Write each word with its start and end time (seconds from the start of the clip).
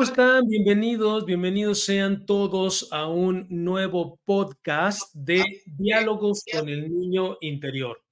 ¿Cómo 0.00 0.08
están? 0.08 0.48
Bienvenidos, 0.48 1.26
bienvenidos 1.26 1.84
sean 1.84 2.24
todos 2.24 2.88
a 2.90 3.06
un 3.06 3.46
nuevo 3.50 4.18
podcast 4.24 5.12
de 5.12 5.44
Diálogos 5.66 6.42
con 6.50 6.70
el 6.70 6.90
Niño 6.90 7.36
Interior. 7.42 8.02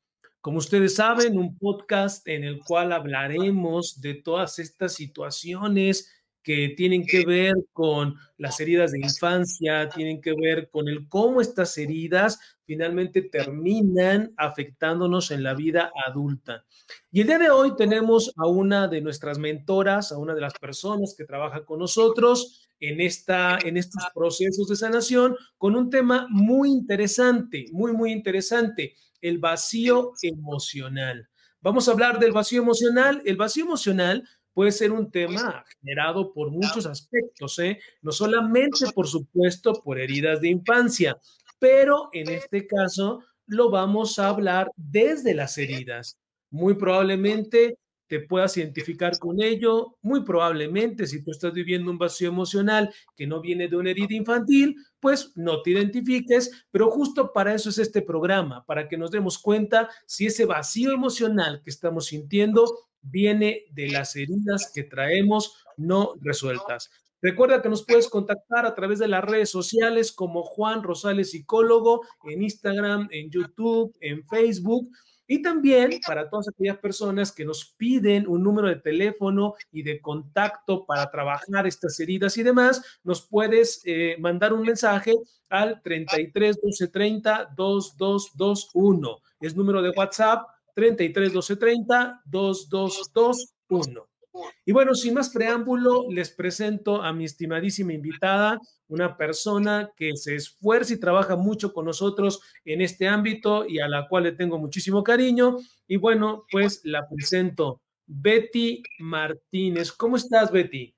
Como 0.43 0.59
ustedes 0.59 0.96
saben, 0.96 1.38
un 1.38 1.56
podcast 1.56 2.29
en 2.29 2.45
el 2.45 2.60
cual 2.60 2.93
hablaremos 2.93 4.02
de 4.02 4.16
todas 4.16 4.59
estas 4.59 4.93
situaciones 4.93 6.12
que 6.43 6.74
tienen 6.77 7.06
que 7.06 7.24
ver 7.24 7.55
con 7.73 8.16
las 8.37 8.60
heridas 8.60 8.93
de 8.93 8.98
infancia, 8.98 9.88
tienen 9.88 10.20
que 10.20 10.34
ver 10.34 10.68
con 10.68 10.88
el 10.88 11.09
cómo 11.09 11.41
estas 11.41 11.79
heridas 11.79 12.38
finalmente 12.69 13.23
terminan 13.23 14.35
afectándonos 14.37 15.31
en 15.31 15.43
la 15.43 15.55
vida 15.55 15.91
adulta. 16.07 16.67
Y 17.11 17.23
el 17.23 17.27
día 17.27 17.39
de 17.39 17.49
hoy 17.49 17.75
tenemos 17.77 18.31
a 18.37 18.47
una 18.47 18.89
de 18.89 19.01
nuestras 19.01 19.39
mentoras, 19.39 20.13
a 20.13 20.19
una 20.19 20.35
de 20.35 20.43
las 20.43 20.53
personas 20.53 21.15
que 21.17 21.25
trabaja 21.25 21.65
con 21.65 21.79
nosotros 21.79 22.69
en, 22.79 23.01
esta, 23.01 23.57
en 23.65 23.79
estos 23.79 24.05
procesos 24.15 24.69
de 24.69 24.77
sanación 24.77 25.35
con 25.57 25.77
un 25.77 25.88
tema 25.88 26.27
muy 26.29 26.69
interesante, 26.69 27.65
muy, 27.73 27.95
muy 27.95 28.13
interesante, 28.13 28.95
el 29.23 29.38
vacío 29.38 30.13
emocional. 30.21 31.27
Vamos 31.63 31.88
a 31.88 31.93
hablar 31.93 32.19
del 32.19 32.32
vacío 32.32 32.60
emocional. 32.60 33.23
El 33.25 33.38
vacío 33.38 33.65
emocional 33.65 34.29
puede 34.53 34.73
ser 34.73 34.93
un 34.93 35.10
tema 35.10 35.65
generado 35.80 36.35
por 36.35 36.51
muchos 36.51 36.85
aspectos, 36.85 37.59
¿eh? 37.60 37.79
no 38.03 38.13
solamente, 38.13 38.93
por 38.95 39.09
supuesto, 39.09 39.73
por 39.82 39.99
heridas 39.99 40.43
de 40.43 40.49
infancia, 40.49 41.19
pero 41.59 42.09
en 42.12 42.28
este 42.30 42.66
caso 42.66 43.23
lo 43.46 43.70
vamos 43.70 44.18
a 44.18 44.28
hablar 44.28 44.70
desde 44.76 45.34
las 45.34 45.59
heridas. 45.59 46.18
Muy 46.51 46.74
probablemente 46.74 47.78
te 48.09 48.20
puedas 48.20 48.56
identificar 48.56 49.18
con 49.18 49.40
ello, 49.42 49.98
muy 50.01 50.24
probablemente 50.24 51.06
si 51.06 51.23
tú 51.23 51.30
estás 51.30 51.52
viviendo 51.52 51.90
un 51.90 51.98
vacío 51.98 52.29
emocional 52.29 52.92
que 53.14 53.26
no 53.26 53.40
viene 53.40 53.68
de 53.68 53.76
una 53.76 53.90
herida 53.90 54.14
infantil, 54.14 54.76
pues 54.98 55.32
no 55.36 55.60
te 55.62 55.70
identifiques, 55.70 56.66
pero 56.70 56.90
justo 56.90 57.32
para 57.32 57.54
eso 57.54 57.68
es 57.68 57.79
este 57.79 58.01
programa, 58.01 58.64
para 58.64 58.88
que 58.88 58.96
nos 58.96 59.10
demos 59.10 59.38
cuenta 59.38 59.90
si 60.06 60.26
ese 60.26 60.46
vacío 60.46 60.92
emocional 60.92 61.60
que 61.62 61.70
estamos 61.70 62.06
sintiendo 62.06 62.64
viene 63.02 63.64
de 63.73 63.90
las 63.90 64.16
heridas 64.16 64.72
que 64.75 64.84
traemos 64.84 65.62
no 65.76 66.14
resueltas. 66.20 66.91
Recuerda 67.21 67.61
que 67.61 67.69
nos 67.69 67.84
puedes 67.84 68.09
contactar 68.09 68.65
a 68.65 68.75
través 68.75 69.00
de 69.00 69.09
las 69.09 69.25
redes 69.25 69.50
sociales 69.50 70.12
como 70.12 70.44
Juan 70.44 70.83
Rosales 70.84 71.33
Psicólogo 71.33 72.03
en 72.25 72.43
Instagram, 72.43 73.09
en 73.10 73.31
YouTube, 73.31 73.97
en 74.00 74.25
Facebook. 74.27 74.88
Y 75.31 75.43
también 75.43 76.00
para 76.06 76.31
todas 76.31 76.49
aquellas 76.49 76.78
personas 76.78 77.33
que 77.33 77.44
nos 77.44 77.75
piden 77.77 78.27
un 78.27 78.43
número 78.43 78.69
de 78.69 78.77
teléfono 78.77 79.55
y 79.71 79.83
de 79.83 80.00
contacto 80.00 80.87
para 80.87 81.10
trabajar 81.10 81.66
estas 81.66 82.00
heridas 82.00 82.38
y 82.38 82.43
demás, 82.43 83.00
nos 83.05 83.28
puedes 83.28 83.82
eh, 83.84 84.16
mandar 84.21 84.55
un 84.55 84.62
mensaje 84.62 85.12
al 85.50 85.82
33 85.82 86.56
12 86.62 86.88
30 86.88 87.50
2221. 87.56 89.19
Es 89.41 89.54
número 89.54 89.82
de 89.82 89.91
WhatsApp 89.91 90.47
33 90.75 91.32
12 91.32 91.56
30 91.56 92.22
2221. 92.25 94.17
Y 94.65 94.72
bueno, 94.72 94.94
sin 94.94 95.15
más 95.15 95.31
preámbulo, 95.31 96.06
les 96.10 96.31
presento 96.31 97.03
a 97.03 97.12
mi 97.12 97.25
estimadísima 97.25 97.93
invitada, 97.93 98.60
una 98.88 99.16
persona 99.16 99.91
que 99.97 100.16
se 100.16 100.34
esfuerza 100.34 100.94
y 100.94 101.00
trabaja 101.00 101.37
mucho 101.37 101.72
con 101.72 101.84
nosotros 101.84 102.41
en 102.65 102.81
este 102.81 103.09
ámbito 103.09 103.66
y 103.66 103.81
a 103.81 103.88
la 103.88 104.09
cual 104.09 104.25
le 104.25 104.32
tengo 104.32 104.59
muchísimo 104.59 105.03
cariño. 105.03 105.56
Y 105.87 105.97
bueno, 105.97 106.44
pues 106.50 106.81
la 106.84 107.09
presento, 107.09 107.82
Betty 108.06 108.82
Martínez. 108.98 109.93
¿Cómo 109.93 110.16
estás, 110.16 110.50
Betty? 110.50 110.94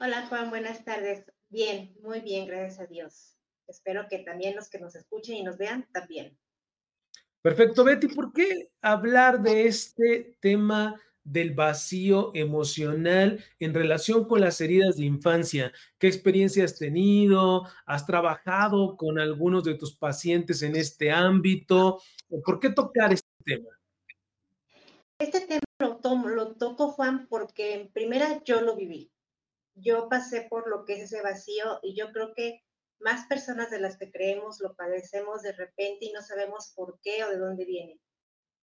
Hola, 0.00 0.26
Juan, 0.28 0.50
buenas 0.50 0.84
tardes. 0.84 1.24
Bien, 1.48 1.94
muy 2.02 2.20
bien, 2.20 2.46
gracias 2.46 2.80
a 2.80 2.86
Dios. 2.86 3.36
Espero 3.66 4.06
que 4.08 4.18
también 4.20 4.56
los 4.56 4.68
que 4.68 4.78
nos 4.78 4.94
escuchen 4.94 5.36
y 5.36 5.42
nos 5.42 5.58
vean 5.58 5.86
también. 5.92 6.36
Perfecto, 7.42 7.84
Betty, 7.84 8.08
¿por 8.08 8.32
qué 8.32 8.70
hablar 8.80 9.40
de 9.40 9.66
este 9.66 10.36
tema 10.40 11.00
del 11.30 11.52
vacío 11.54 12.30
emocional 12.34 13.44
en 13.58 13.74
relación 13.74 14.26
con 14.26 14.40
las 14.40 14.60
heridas 14.60 14.96
de 14.96 15.04
infancia? 15.04 15.72
¿Qué 15.98 16.06
experiencia 16.06 16.64
has 16.64 16.78
tenido? 16.78 17.64
¿Has 17.86 18.06
trabajado 18.06 18.96
con 18.96 19.18
algunos 19.18 19.64
de 19.64 19.74
tus 19.74 19.94
pacientes 19.96 20.62
en 20.62 20.76
este 20.76 21.10
ámbito? 21.10 22.00
¿Por 22.44 22.58
qué 22.60 22.70
tocar 22.70 23.12
este 23.12 23.28
tema? 23.44 23.68
Este 25.18 25.40
tema 25.40 25.60
lo, 25.80 26.00
lo 26.28 26.56
toco, 26.56 26.90
Juan, 26.90 27.26
porque 27.28 27.74
en 27.74 27.92
primera 27.92 28.42
yo 28.44 28.60
lo 28.60 28.76
viví. 28.76 29.12
Yo 29.74 30.08
pasé 30.08 30.46
por 30.48 30.68
lo 30.68 30.84
que 30.84 30.94
es 30.94 31.12
ese 31.12 31.22
vacío 31.22 31.80
y 31.82 31.94
yo 31.94 32.10
creo 32.12 32.34
que 32.34 32.62
más 33.00 33.26
personas 33.26 33.70
de 33.70 33.80
las 33.80 33.96
que 33.96 34.10
creemos 34.10 34.60
lo 34.60 34.74
padecemos 34.74 35.42
de 35.42 35.52
repente 35.52 36.06
y 36.06 36.12
no 36.12 36.22
sabemos 36.22 36.72
por 36.74 36.98
qué 37.00 37.24
o 37.24 37.30
de 37.30 37.38
dónde 37.38 37.64
viene. 37.64 38.00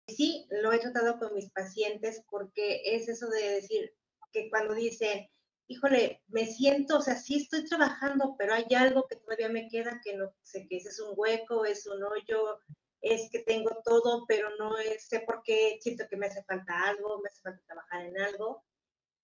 Sí, 0.06 0.46
lo 0.50 0.72
he 0.72 0.78
tratado 0.78 1.18
con 1.18 1.34
mis 1.34 1.50
pacientes 1.50 2.22
porque 2.30 2.82
es 2.84 3.08
eso 3.08 3.28
de 3.28 3.48
decir 3.50 3.94
que 4.32 4.50
cuando 4.50 4.74
dicen, 4.74 5.28
híjole, 5.66 6.22
me 6.28 6.46
siento, 6.46 6.98
o 6.98 7.00
sea, 7.00 7.16
sí 7.16 7.36
estoy 7.36 7.64
trabajando, 7.64 8.34
pero 8.38 8.54
hay 8.54 8.66
algo 8.76 9.06
que 9.08 9.16
todavía 9.16 9.48
me 9.48 9.68
queda 9.68 10.00
que 10.04 10.16
no 10.16 10.34
sé 10.42 10.66
qué 10.68 10.76
es, 10.76 10.86
es 10.86 11.00
un 11.00 11.14
hueco, 11.16 11.64
es 11.64 11.86
un 11.86 12.02
hoyo, 12.02 12.58
es 13.00 13.30
que 13.30 13.40
tengo 13.40 13.70
todo, 13.84 14.24
pero 14.26 14.50
no 14.58 14.72
sé 14.98 15.20
por 15.20 15.42
qué 15.42 15.78
siento 15.80 16.04
que 16.08 16.16
me 16.16 16.26
hace 16.26 16.42
falta 16.44 16.88
algo, 16.88 17.20
me 17.20 17.28
hace 17.28 17.42
falta 17.42 17.62
trabajar 17.66 18.06
en 18.06 18.20
algo. 18.20 18.64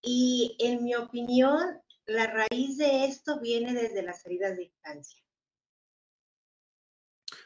Y 0.02 0.56
en 0.60 0.82
mi 0.82 0.94
opinión, 0.94 1.80
la 2.06 2.26
raíz 2.26 2.78
de 2.78 3.04
esto 3.04 3.40
viene 3.40 3.74
desde 3.74 4.02
las 4.02 4.24
heridas 4.24 4.56
de 4.56 4.64
infancia. 4.64 5.22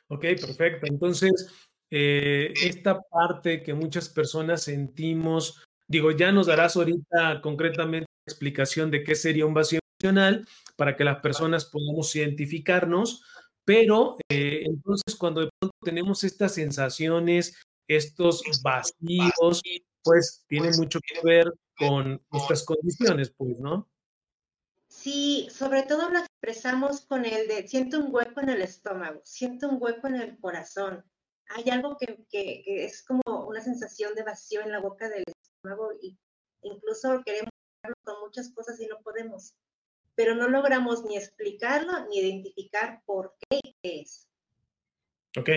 Ok, 0.08 0.20
perfecto. 0.20 0.86
Entonces, 0.86 1.48
eh, 1.97 2.53
esta 2.60 3.00
parte 3.03 3.62
que 3.62 3.72
muchas 3.72 4.09
personas 4.09 4.65
sentimos, 4.65 5.62
digo, 5.87 6.10
ya 6.10 6.32
nos 6.32 6.49
darás 6.49 6.75
ahorita 6.75 7.41
concretamente 7.41 8.09
explicación 8.27 8.91
de 8.91 9.05
qué 9.05 9.15
sería 9.15 9.47
un 9.47 9.55
vacío 9.55 9.78
emocional 10.00 10.44
para 10.75 10.97
que 10.97 11.05
las 11.05 11.21
personas 11.21 11.66
podamos 11.66 12.16
identificarnos, 12.16 13.22
pero 13.65 14.16
eh, 14.28 14.65
entonces 14.65 15.15
cuando 15.16 15.43
de 15.43 15.50
pronto 15.60 15.77
tenemos 15.84 16.25
estas 16.25 16.55
sensaciones, 16.55 17.62
estos 17.87 18.43
vacíos, 18.65 19.62
pues 20.03 20.43
tiene 20.49 20.71
mucho 20.76 20.99
que 20.99 21.21
ver 21.22 21.44
con 21.78 22.21
nuestras 22.32 22.65
condiciones, 22.65 23.32
pues, 23.37 23.56
¿no? 23.61 23.88
Sí, 24.88 25.47
sobre 25.49 25.84
todo 25.84 26.11
lo 26.11 26.19
expresamos 26.19 27.03
con 27.03 27.25
el 27.25 27.47
de 27.47 27.69
siento 27.69 28.00
un 28.00 28.12
hueco 28.12 28.41
en 28.41 28.49
el 28.49 28.62
estómago, 28.62 29.21
siento 29.22 29.69
un 29.69 29.81
hueco 29.81 30.09
en 30.09 30.16
el 30.16 30.37
corazón. 30.41 31.05
Hay 31.50 31.71
algo 31.71 31.97
que, 31.99 32.25
es 32.66 33.03
como 33.03 33.22
una 33.47 33.60
sensación 33.60 34.15
de 34.15 34.22
vacío 34.22 34.60
en 34.62 34.72
la 34.72 34.81
boca 34.81 35.09
del 35.09 35.25
estómago 35.27 35.91
y 36.00 36.19
incluso 36.62 37.22
queremos 37.25 37.50
con 38.02 38.20
muchas 38.20 38.50
cosas 38.52 38.81
y 38.81 38.87
no 38.87 38.99
podemos, 39.02 39.55
pero 40.14 40.35
no 40.35 40.49
logramos 40.49 41.05
ni 41.05 41.17
explicarlo 41.17 42.06
ni 42.08 42.19
identificar 42.19 43.02
por 43.05 43.35
qué 43.49 43.61
es. 43.82 44.26
Ok, 45.37 45.50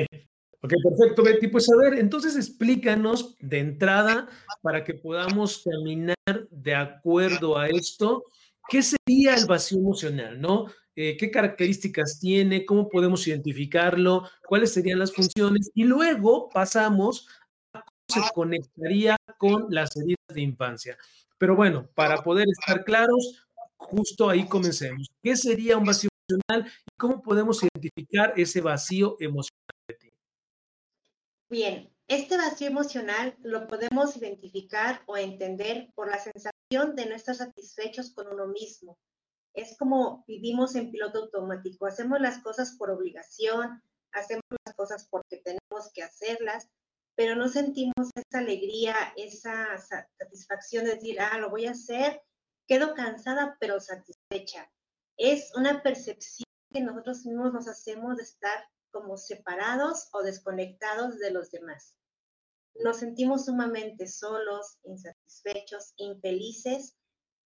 ok, 0.61 0.73
perfecto, 0.83 1.23
Betty. 1.23 1.47
Pues 1.47 1.69
a 1.69 1.77
ver, 1.77 1.93
entonces 1.99 2.35
explícanos 2.35 3.35
de 3.39 3.59
entrada 3.59 4.27
para 4.61 4.83
que 4.83 4.93
podamos 4.93 5.63
caminar 5.63 6.15
de 6.49 6.75
acuerdo 6.75 7.57
a 7.57 7.67
esto 7.69 8.25
¿Qué 8.67 8.81
sería 8.81 9.35
el 9.35 9.45
vacío 9.45 9.79
emocional, 9.79 10.39
no? 10.39 10.65
Eh, 10.99 11.15
¿Qué 11.15 11.29
características 11.29 12.19
tiene? 12.19 12.65
¿Cómo 12.65 12.89
podemos 12.89 13.27
identificarlo? 13.27 14.27
¿Cuáles 14.47 14.73
serían 14.73 14.97
las 14.97 15.13
funciones? 15.13 15.69
Y 15.75 15.83
luego 15.83 16.49
pasamos 16.49 17.27
a 17.73 17.83
cómo 17.83 18.25
se 18.25 18.33
conectaría 18.33 19.15
con 19.37 19.67
las 19.69 19.95
heridas 19.95 20.25
de 20.33 20.41
infancia. 20.41 20.97
Pero 21.37 21.55
bueno, 21.55 21.87
para 21.93 22.17
poder 22.23 22.47
estar 22.49 22.83
claros, 22.83 23.45
justo 23.75 24.27
ahí 24.27 24.47
comencemos. 24.47 25.11
¿Qué 25.21 25.37
sería 25.37 25.77
un 25.77 25.85
vacío 25.85 26.09
emocional 26.27 26.71
y 26.87 26.97
cómo 26.97 27.21
podemos 27.21 27.61
identificar 27.61 28.33
ese 28.35 28.61
vacío 28.61 29.17
emocional? 29.19 29.53
Bien, 31.47 31.93
este 32.07 32.37
vacío 32.37 32.69
emocional 32.69 33.37
lo 33.43 33.67
podemos 33.67 34.17
identificar 34.17 35.03
o 35.05 35.15
entender 35.15 35.89
por 35.93 36.09
la 36.09 36.17
sensación 36.17 36.95
de 36.95 37.05
no 37.05 37.13
estar 37.13 37.35
satisfechos 37.35 38.11
con 38.15 38.33
uno 38.33 38.47
mismo. 38.47 38.97
Es 39.57 39.77
como 39.77 40.23
vivimos 40.27 40.75
en 40.75 40.91
piloto 40.91 41.23
automático, 41.23 41.85
hacemos 41.87 42.21
las 42.21 42.39
cosas 42.39 42.75
por 42.77 42.91
obligación, 42.91 43.81
hacemos 44.11 44.43
las 44.65 44.75
cosas 44.75 45.07
porque 45.09 45.37
tenemos 45.37 45.91
que 45.93 46.03
hacerlas, 46.03 46.69
pero 47.15 47.35
no 47.35 47.49
sentimos 47.49 48.11
esa 48.15 48.39
alegría, 48.39 48.95
esa 49.17 49.77
satisfacción 50.17 50.85
de 50.85 50.95
decir, 50.95 51.19
ah, 51.19 51.39
lo 51.39 51.49
voy 51.49 51.65
a 51.65 51.71
hacer, 51.71 52.21
quedo 52.67 52.93
cansada 52.93 53.57
pero 53.59 53.79
satisfecha. 53.79 54.71
Es 55.17 55.51
una 55.55 55.81
percepción 55.81 56.45
que 56.71 56.81
nosotros 56.81 57.25
mismos 57.25 57.51
nos 57.51 57.67
hacemos 57.67 58.17
de 58.17 58.23
estar 58.23 58.69
como 58.91 59.17
separados 59.17 60.07
o 60.13 60.21
desconectados 60.21 61.17
de 61.17 61.31
los 61.31 61.49
demás 61.49 61.97
nos 62.83 62.97
sentimos 62.97 63.45
sumamente 63.45 64.07
solos, 64.07 64.77
insatisfechos, 64.83 65.93
infelices 65.97 66.95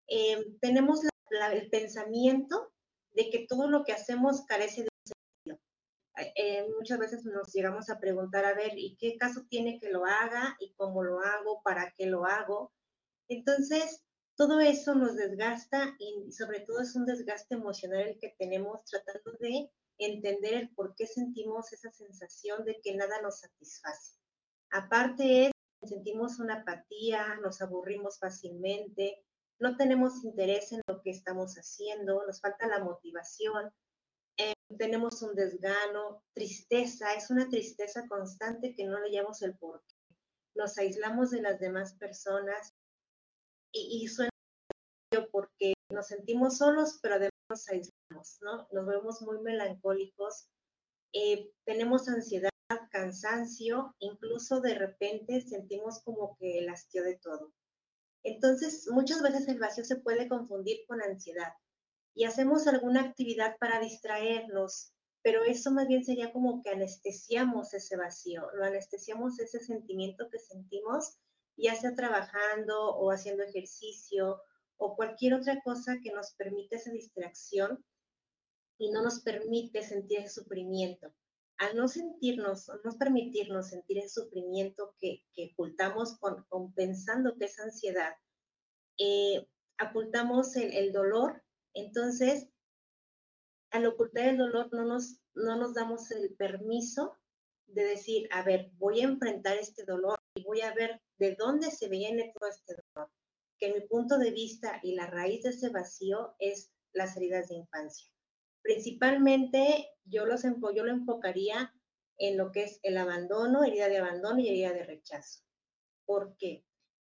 eh, 0.08 0.56
tenemos 0.60 1.02
el 1.30 1.70
pensamiento 1.70 2.72
de 3.12 3.30
que 3.30 3.46
todo 3.46 3.68
lo 3.68 3.84
que 3.84 3.92
hacemos 3.92 4.44
carece 4.46 4.82
de 4.82 4.88
sentido. 5.04 5.60
Eh, 6.36 6.66
muchas 6.76 6.98
veces 6.98 7.24
nos 7.24 7.52
llegamos 7.52 7.90
a 7.90 7.98
preguntar, 7.98 8.44
a 8.44 8.54
ver, 8.54 8.72
¿y 8.76 8.96
qué 8.96 9.16
caso 9.16 9.46
tiene 9.48 9.78
que 9.78 9.90
lo 9.90 10.04
haga? 10.04 10.56
¿Y 10.60 10.74
cómo 10.74 11.02
lo 11.02 11.20
hago? 11.20 11.62
¿Para 11.62 11.92
qué 11.96 12.06
lo 12.06 12.26
hago? 12.26 12.72
Entonces, 13.28 14.02
todo 14.36 14.60
eso 14.60 14.94
nos 14.94 15.16
desgasta 15.16 15.94
y 15.98 16.32
sobre 16.32 16.60
todo 16.60 16.80
es 16.80 16.94
un 16.96 17.06
desgaste 17.06 17.54
emocional 17.54 18.00
el 18.00 18.18
que 18.18 18.34
tenemos 18.38 18.84
tratando 18.84 19.32
de 19.38 19.70
entender 19.98 20.54
el 20.54 20.70
por 20.70 20.94
qué 20.94 21.06
sentimos 21.06 21.72
esa 21.72 21.92
sensación 21.92 22.64
de 22.64 22.80
que 22.82 22.94
nada 22.94 23.20
nos 23.20 23.40
satisface. 23.40 24.18
Aparte 24.70 25.46
es, 25.46 25.52
sentimos 25.82 26.38
una 26.38 26.62
apatía, 26.62 27.36
nos 27.42 27.60
aburrimos 27.60 28.18
fácilmente, 28.18 29.24
no 29.60 29.76
tenemos 29.76 30.24
interés 30.24 30.72
en 30.72 30.80
lo 30.88 31.02
que 31.02 31.10
estamos 31.10 31.54
haciendo, 31.54 32.24
nos 32.26 32.40
falta 32.40 32.66
la 32.66 32.82
motivación, 32.82 33.72
eh, 34.36 34.54
tenemos 34.78 35.22
un 35.22 35.34
desgano, 35.34 36.22
tristeza, 36.34 37.14
es 37.14 37.30
una 37.30 37.48
tristeza 37.48 38.06
constante 38.08 38.74
que 38.74 38.84
no 38.84 38.98
le 39.00 39.12
llamamos 39.12 39.42
el 39.42 39.56
por 39.56 39.82
qué. 39.86 39.94
Nos 40.54 40.78
aislamos 40.78 41.30
de 41.30 41.42
las 41.42 41.60
demás 41.60 41.94
personas 41.94 42.72
y, 43.72 44.02
y 44.02 44.08
suena 44.08 44.30
porque 45.30 45.74
nos 45.92 46.06
sentimos 46.06 46.58
solos, 46.58 46.98
pero 47.02 47.16
además 47.16 47.32
nos 47.50 47.68
aislamos, 47.68 48.38
¿no? 48.40 48.68
Nos 48.72 48.86
vemos 48.86 49.22
muy 49.22 49.40
melancólicos, 49.40 50.48
eh, 51.12 51.52
tenemos 51.64 52.08
ansiedad, 52.08 52.50
cansancio, 52.90 53.94
incluso 53.98 54.60
de 54.60 54.74
repente 54.74 55.40
sentimos 55.40 56.00
como 56.02 56.36
que 56.38 56.58
el 56.58 56.68
hastío 56.68 57.02
de 57.02 57.16
todo. 57.16 57.52
Entonces, 58.22 58.86
muchas 58.90 59.22
veces 59.22 59.48
el 59.48 59.58
vacío 59.58 59.84
se 59.84 59.96
puede 59.96 60.28
confundir 60.28 60.78
con 60.86 61.02
ansiedad 61.02 61.52
y 62.14 62.24
hacemos 62.24 62.66
alguna 62.66 63.02
actividad 63.02 63.56
para 63.58 63.80
distraernos, 63.80 64.92
pero 65.22 65.44
eso 65.44 65.70
más 65.70 65.86
bien 65.88 66.04
sería 66.04 66.32
como 66.32 66.62
que 66.62 66.70
anestesiamos 66.70 67.72
ese 67.74 67.96
vacío, 67.96 68.50
lo 68.54 68.64
anestesiamos 68.64 69.38
ese 69.38 69.60
sentimiento 69.60 70.28
que 70.30 70.38
sentimos, 70.38 71.18
ya 71.56 71.74
sea 71.74 71.94
trabajando 71.94 72.94
o 72.96 73.10
haciendo 73.10 73.42
ejercicio 73.42 74.40
o 74.76 74.96
cualquier 74.96 75.34
otra 75.34 75.60
cosa 75.62 75.98
que 76.02 76.12
nos 76.12 76.34
permite 76.34 76.76
esa 76.76 76.90
distracción 76.90 77.84
y 78.78 78.90
no 78.90 79.02
nos 79.02 79.20
permite 79.20 79.82
sentir 79.82 80.20
ese 80.20 80.40
sufrimiento. 80.40 81.12
Al 81.60 81.76
no 81.76 81.88
sentirnos, 81.88 82.70
no 82.84 82.92
permitirnos 82.98 83.68
sentir 83.68 83.98
ese 83.98 84.22
sufrimiento 84.22 84.94
que, 84.98 85.22
ocultamos 85.52 86.18
con, 86.18 86.72
pensando 86.72 87.36
que 87.36 87.44
es 87.44 87.60
ansiedad, 87.60 88.14
eh, 88.98 89.46
ocultamos 89.78 90.56
el, 90.56 90.90
dolor, 90.90 91.42
entonces 91.74 92.48
al 93.72 93.86
ocultar 93.86 94.28
el 94.28 94.38
dolor 94.38 94.70
no 94.72 94.86
nos, 94.86 95.20
no 95.34 95.56
nos 95.56 95.74
damos 95.74 96.10
el 96.10 96.34
permiso 96.34 97.18
de 97.66 97.84
decir, 97.84 98.26
a 98.32 98.42
ver, 98.42 98.70
voy 98.78 99.00
a 99.00 99.04
enfrentar 99.04 99.58
este 99.58 99.84
dolor 99.84 100.18
y 100.34 100.42
voy 100.44 100.62
a 100.62 100.72
ver 100.72 101.02
de 101.18 101.36
dónde 101.36 101.70
se 101.70 101.90
viene 101.90 102.32
todo 102.34 102.48
este 102.48 102.74
dolor 102.74 103.10
que 103.58 103.74
mi 103.74 103.86
punto 103.86 104.16
de 104.16 104.30
vista 104.30 104.80
y 104.82 104.94
la 104.94 105.08
raíz 105.08 105.42
de 105.42 105.50
ese 105.50 105.68
vacío 105.68 106.34
es 106.38 106.72
las 106.94 107.18
heridas 107.18 107.48
de 107.48 107.56
infancia. 107.56 108.10
Principalmente 108.62 109.90
yo, 110.04 110.26
los, 110.26 110.42
yo 110.42 110.84
lo 110.84 110.90
enfocaría 110.90 111.72
en 112.18 112.36
lo 112.36 112.52
que 112.52 112.64
es 112.64 112.80
el 112.82 112.98
abandono, 112.98 113.64
herida 113.64 113.88
de 113.88 113.98
abandono 113.98 114.40
y 114.40 114.48
herida 114.48 114.72
de 114.72 114.84
rechazo. 114.84 115.40
¿Por 116.04 116.36
qué? 116.36 116.64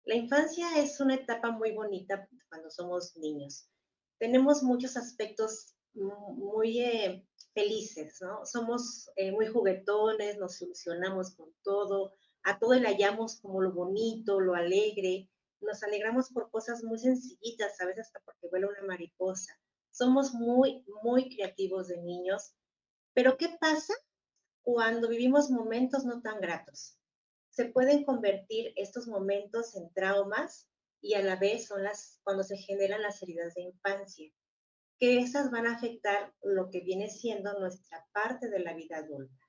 La 0.04 0.14
infancia 0.14 0.78
es 0.78 1.00
una 1.00 1.14
etapa 1.14 1.50
muy 1.50 1.72
bonita 1.72 2.28
cuando 2.48 2.70
somos 2.70 3.16
niños. 3.16 3.69
Tenemos 4.19 4.62
muchos 4.62 4.96
aspectos 4.96 5.75
muy 5.94 6.81
eh, 6.81 7.26
felices, 7.54 8.19
¿no? 8.20 8.44
Somos 8.44 9.10
eh, 9.16 9.32
muy 9.32 9.46
juguetones, 9.46 10.38
nos 10.38 10.60
ilusionamos 10.60 11.34
con 11.34 11.54
todo, 11.62 12.14
a 12.44 12.58
todo 12.58 12.75
le 12.75 12.87
hallamos 12.87 13.40
como 13.40 13.60
lo 13.60 13.72
bonito, 13.72 14.40
lo 14.40 14.54
alegre, 14.54 15.28
nos 15.60 15.82
alegramos 15.82 16.31
por 16.31 16.50
cosas 16.50 16.84
muy 16.84 16.98
sencillitas, 16.98 17.81
a 17.81 17.87
veces 17.87 18.06
hasta 18.06 18.20
porque 18.25 18.48
vuela 18.48 18.69
una 18.69 18.87
mariposa. 18.87 19.58
Somos 19.96 20.34
muy, 20.34 20.84
muy 21.02 21.34
creativos 21.34 21.88
de 21.88 21.96
niños. 22.02 22.52
Pero 23.14 23.38
¿qué 23.38 23.48
pasa 23.58 23.94
cuando 24.60 25.08
vivimos 25.08 25.48
momentos 25.48 26.04
no 26.04 26.20
tan 26.20 26.38
gratos? 26.38 26.98
Se 27.48 27.64
pueden 27.70 28.04
convertir 28.04 28.75
estos 28.76 29.08
momentos 29.08 29.75
en 29.75 29.90
traumas 29.94 30.69
y 31.00 31.14
a 31.14 31.22
la 31.22 31.37
vez 31.37 31.69
son 31.69 31.82
las 31.82 32.20
cuando 32.25 32.43
se 32.43 32.58
generan 32.58 33.00
las 33.00 33.22
heridas 33.22 33.54
de 33.54 33.62
infancia, 33.62 34.31
que 34.98 35.19
esas 35.19 35.50
van 35.50 35.66
a 35.66 35.76
afectar 35.76 36.34
lo 36.43 36.69
que 36.69 36.81
viene 36.81 37.08
siendo 37.08 37.58
nuestra 37.58 38.06
parte 38.12 38.50
de 38.50 38.58
la 38.58 38.75
vida 38.75 38.98
adulta. 38.98 39.40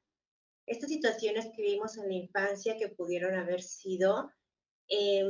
Estas 0.65 0.89
situaciones 0.89 1.49
que 1.53 1.61
vimos 1.61 1.97
en 1.97 2.07
la 2.07 2.13
infancia 2.13 2.77
que 2.77 2.88
pudieron 2.88 3.35
haber 3.35 3.61
sido 3.61 4.31
eh, 4.88 5.25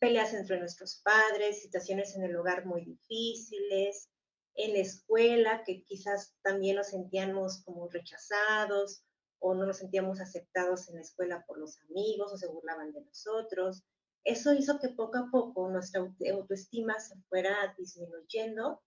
peleas 0.00 0.34
entre 0.34 0.58
nuestros 0.58 1.00
padres, 1.04 1.62
situaciones 1.62 2.16
en 2.16 2.24
el 2.24 2.34
hogar 2.34 2.66
muy 2.66 2.84
difíciles, 2.84 4.10
en 4.56 4.72
la 4.72 4.80
escuela 4.80 5.62
que 5.64 5.82
quizás 5.84 6.34
también 6.42 6.76
nos 6.76 6.88
sentíamos 6.88 7.62
como 7.64 7.88
rechazados 7.88 9.04
o 9.38 9.54
no 9.54 9.66
nos 9.66 9.78
sentíamos 9.78 10.20
aceptados 10.20 10.88
en 10.88 10.96
la 10.96 11.02
escuela 11.02 11.44
por 11.46 11.58
los 11.58 11.78
amigos 11.82 12.32
o 12.32 12.38
se 12.38 12.48
burlaban 12.48 12.92
de 12.92 13.02
nosotros. 13.02 13.84
Eso 14.24 14.52
hizo 14.54 14.80
que 14.80 14.88
poco 14.88 15.18
a 15.18 15.30
poco 15.30 15.68
nuestra 15.68 16.00
autoestima 16.00 16.98
se 16.98 17.16
fuera 17.28 17.74
disminuyendo 17.78 18.82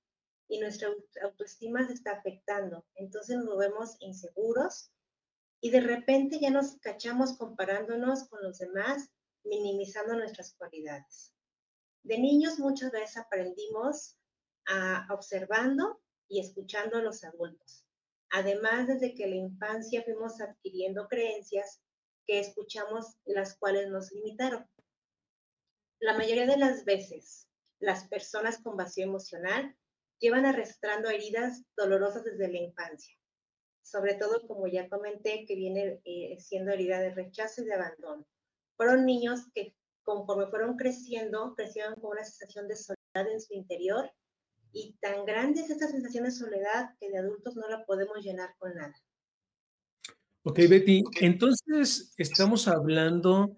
y 0.50 0.60
nuestra 0.60 0.90
autoestima 1.22 1.86
se 1.88 1.94
está 1.94 2.14
afectando. 2.14 2.86
Entonces 2.96 3.38
nos 3.38 3.58
vemos 3.58 3.96
inseguros 4.00 4.92
y 5.62 5.70
de 5.70 5.82
repente 5.82 6.40
ya 6.40 6.50
nos 6.50 6.78
cachamos 6.80 7.38
comparándonos 7.38 8.28
con 8.28 8.42
los 8.42 8.58
demás 8.58 9.10
minimizando 9.44 10.16
nuestras 10.16 10.54
cualidades. 10.56 11.34
De 12.04 12.18
niños 12.18 12.60
muchas 12.60 12.92
veces 12.92 13.18
aprendimos 13.18 14.19
observando 15.10 16.02
y 16.28 16.40
escuchando 16.40 16.98
a 16.98 17.02
los 17.02 17.24
adultos. 17.24 17.86
Además, 18.32 18.88
desde 18.88 19.16
que 19.16 19.28
la 19.28 19.36
infancia 19.36 20.04
fuimos 20.04 20.40
adquiriendo 20.40 21.08
creencias 21.08 21.82
que 22.28 22.40
escuchamos, 22.40 23.18
las 23.26 23.58
cuales 23.58 23.90
nos 23.90 24.12
limitaron. 24.12 24.68
La 26.00 26.16
mayoría 26.16 26.46
de 26.46 26.58
las 26.58 26.86
veces, 26.86 27.48
las 27.80 28.08
personas 28.08 28.62
con 28.62 28.78
vacío 28.78 29.06
emocional 29.06 29.76
llevan 30.20 30.46
arrastrando 30.46 31.10
heridas 31.10 31.64
dolorosas 31.76 32.24
desde 32.24 32.52
la 32.52 32.60
infancia, 32.60 33.16
sobre 33.82 34.16
todo, 34.16 34.46
como 34.48 34.68
ya 34.68 34.88
comenté, 34.88 35.46
que 35.46 35.56
viene 35.56 36.00
eh, 36.04 36.38
siendo 36.40 36.72
herida 36.72 37.00
de 37.00 37.16
rechazo 37.16 37.62
y 37.62 37.66
de 37.66 37.74
abandono 37.74 38.28
fueron 38.80 39.06
niños 39.06 39.42
que 39.54 39.76
conforme 40.04 40.48
fueron 40.48 40.78
creciendo, 40.78 41.54
crecieron 41.54 41.96
con 41.96 42.12
una 42.12 42.24
sensación 42.24 42.70
de 42.70 42.78
soledad 42.78 43.30
en 43.30 43.42
su 43.42 43.54
interior 43.54 44.10
y 44.72 44.96
tan 45.00 45.26
grande 45.26 45.62
es 45.62 45.70
esta 45.70 45.88
sensación 45.88 46.26
de 46.26 46.32
soledad 46.32 46.96
que 47.00 47.10
de 47.10 47.18
adultos 47.18 47.56
no 47.56 47.68
la 47.70 47.86
podemos 47.86 48.24
llenar 48.24 48.56
con 48.58 48.76
nada. 48.76 48.96
Ok, 50.44 50.60
Betty, 50.70 51.04
entonces 51.20 52.14
estamos 52.18 52.68
hablando 52.68 53.58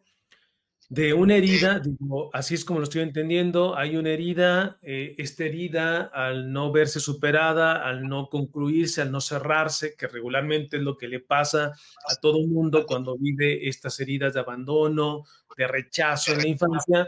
de 0.90 1.14
una 1.14 1.36
herida, 1.36 1.80
digo, 1.80 2.30
así 2.34 2.56
es 2.56 2.66
como 2.66 2.80
lo 2.80 2.84
estoy 2.84 3.02
entendiendo, 3.02 3.78
hay 3.78 3.96
una 3.96 4.10
herida, 4.10 4.78
eh, 4.82 5.16
esta 5.18 5.46
herida 5.46 6.02
al 6.14 6.52
no 6.52 6.70
verse 6.74 7.00
superada, 7.00 7.88
al 7.88 8.10
no 8.10 8.28
concluirse, 8.28 9.02
al 9.02 9.10
no 9.10 9.22
cerrarse, 9.22 9.96
que 9.96 10.08
regularmente 10.08 10.76
es 10.76 10.84
lo 10.84 10.98
que 10.98 11.08
le 11.08 11.22
pasa 11.22 11.68
a 11.68 12.16
todo 12.22 12.40
el 12.42 12.50
mundo 12.50 12.86
cuando 12.86 13.18
vive 13.18 13.70
estas 13.70 14.02
heridas 14.02 14.34
de 14.34 14.42
abandono, 14.42 15.24
de 15.56 15.66
rechazo 15.66 16.34
en 16.34 16.40
la 16.40 16.48
infancia, 16.48 17.08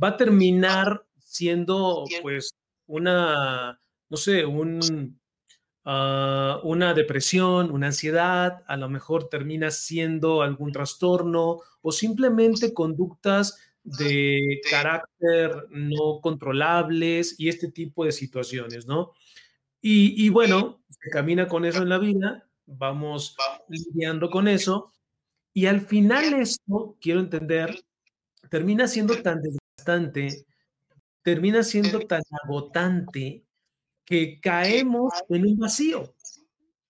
va 0.00 0.08
a 0.08 0.16
terminar 0.16 1.04
siendo 1.18 2.04
pues 2.22 2.54
una, 2.86 3.80
no 4.08 4.16
sé, 4.16 4.44
un, 4.44 5.18
Ah, 5.88 6.58
una 6.64 6.94
depresión, 6.94 7.70
una 7.70 7.86
ansiedad, 7.86 8.64
a 8.66 8.76
lo 8.76 8.88
mejor 8.88 9.28
termina 9.28 9.70
siendo 9.70 10.42
algún 10.42 10.72
trastorno 10.72 11.60
o 11.80 11.92
simplemente 11.92 12.74
conductas 12.74 13.56
de 13.84 14.60
carácter 14.68 15.68
no 15.70 16.20
controlables 16.20 17.36
y 17.38 17.50
este 17.50 17.70
tipo 17.70 18.04
de 18.04 18.10
situaciones, 18.10 18.88
¿no? 18.88 19.12
Y, 19.80 20.28
bueno, 20.30 20.82
se 20.88 21.08
camina 21.10 21.46
con 21.46 21.64
eso 21.64 21.82
en 21.82 21.90
la 21.90 21.98
vida, 21.98 22.48
vamos 22.66 23.36
lidiando 23.68 24.28
con 24.28 24.48
eso 24.48 24.92
y 25.52 25.66
al 25.66 25.82
final 25.82 26.34
esto, 26.34 26.96
quiero 27.00 27.20
entender, 27.20 27.84
termina 28.50 28.88
siendo 28.88 29.22
tan 29.22 29.40
desgastante, 29.40 30.46
termina 31.26 31.64
siendo 31.64 31.98
tan 31.98 32.22
agotante 32.44 33.44
que 34.04 34.38
caemos 34.40 35.12
en 35.28 35.44
un 35.44 35.58
vacío. 35.58 36.14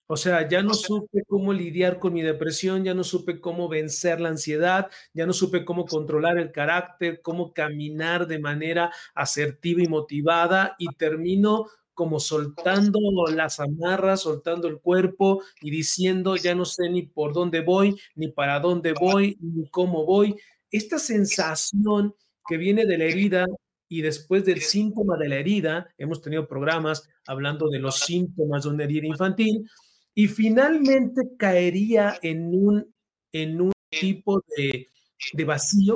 O 0.06 0.18
sea, 0.18 0.46
ya 0.46 0.62
no 0.62 0.74
supe 0.74 1.22
cómo 1.26 1.54
lidiar 1.54 1.98
con 1.98 2.12
mi 2.12 2.20
depresión, 2.20 2.84
ya 2.84 2.92
no 2.92 3.02
supe 3.02 3.40
cómo 3.40 3.66
vencer 3.66 4.20
la 4.20 4.28
ansiedad, 4.28 4.90
ya 5.14 5.24
no 5.24 5.32
supe 5.32 5.64
cómo 5.64 5.86
controlar 5.86 6.36
el 6.36 6.52
carácter, 6.52 7.22
cómo 7.22 7.54
caminar 7.54 8.26
de 8.26 8.38
manera 8.38 8.92
asertiva 9.14 9.82
y 9.82 9.88
motivada 9.88 10.76
y 10.78 10.94
termino 10.96 11.68
como 11.94 12.20
soltando 12.20 13.00
las 13.34 13.58
amarras, 13.58 14.20
soltando 14.20 14.68
el 14.68 14.80
cuerpo 14.80 15.42
y 15.62 15.70
diciendo, 15.70 16.36
ya 16.36 16.54
no 16.54 16.66
sé 16.66 16.90
ni 16.90 17.04
por 17.04 17.32
dónde 17.32 17.60
voy, 17.60 17.98
ni 18.14 18.28
para 18.28 18.60
dónde 18.60 18.92
voy, 18.92 19.38
ni 19.40 19.66
cómo 19.70 20.04
voy. 20.04 20.36
Esta 20.70 20.98
sensación 20.98 22.14
que 22.46 22.58
viene 22.58 22.84
de 22.84 22.98
la 22.98 23.04
herida 23.04 23.46
y 23.88 24.02
después 24.02 24.44
del 24.44 24.60
síntoma 24.60 25.16
de 25.16 25.28
la 25.28 25.36
herida, 25.36 25.94
hemos 25.98 26.20
tenido 26.20 26.48
programas 26.48 27.08
hablando 27.26 27.68
de 27.68 27.78
los 27.78 28.00
síntomas 28.00 28.64
de 28.64 28.70
una 28.70 28.84
herida 28.84 29.06
infantil, 29.06 29.68
y 30.14 30.28
finalmente 30.28 31.22
caería 31.38 32.18
en 32.22 32.54
un, 32.54 32.94
en 33.32 33.60
un 33.60 33.72
tipo 33.90 34.42
de, 34.56 34.88
de 35.32 35.44
vacío. 35.44 35.94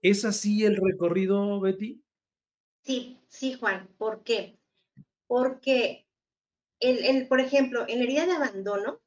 ¿Es 0.00 0.24
así 0.24 0.64
el 0.64 0.76
recorrido, 0.76 1.60
Betty? 1.60 2.02
Sí, 2.82 3.18
sí, 3.28 3.54
Juan. 3.54 3.88
¿Por 3.98 4.22
qué? 4.22 4.58
porque, 5.32 6.06
el, 6.78 7.26
por 7.26 7.40
ejemplo, 7.40 7.86
en 7.88 8.00
la 8.00 8.04
herida 8.04 8.26
de 8.26 8.32
abandono 8.32 9.00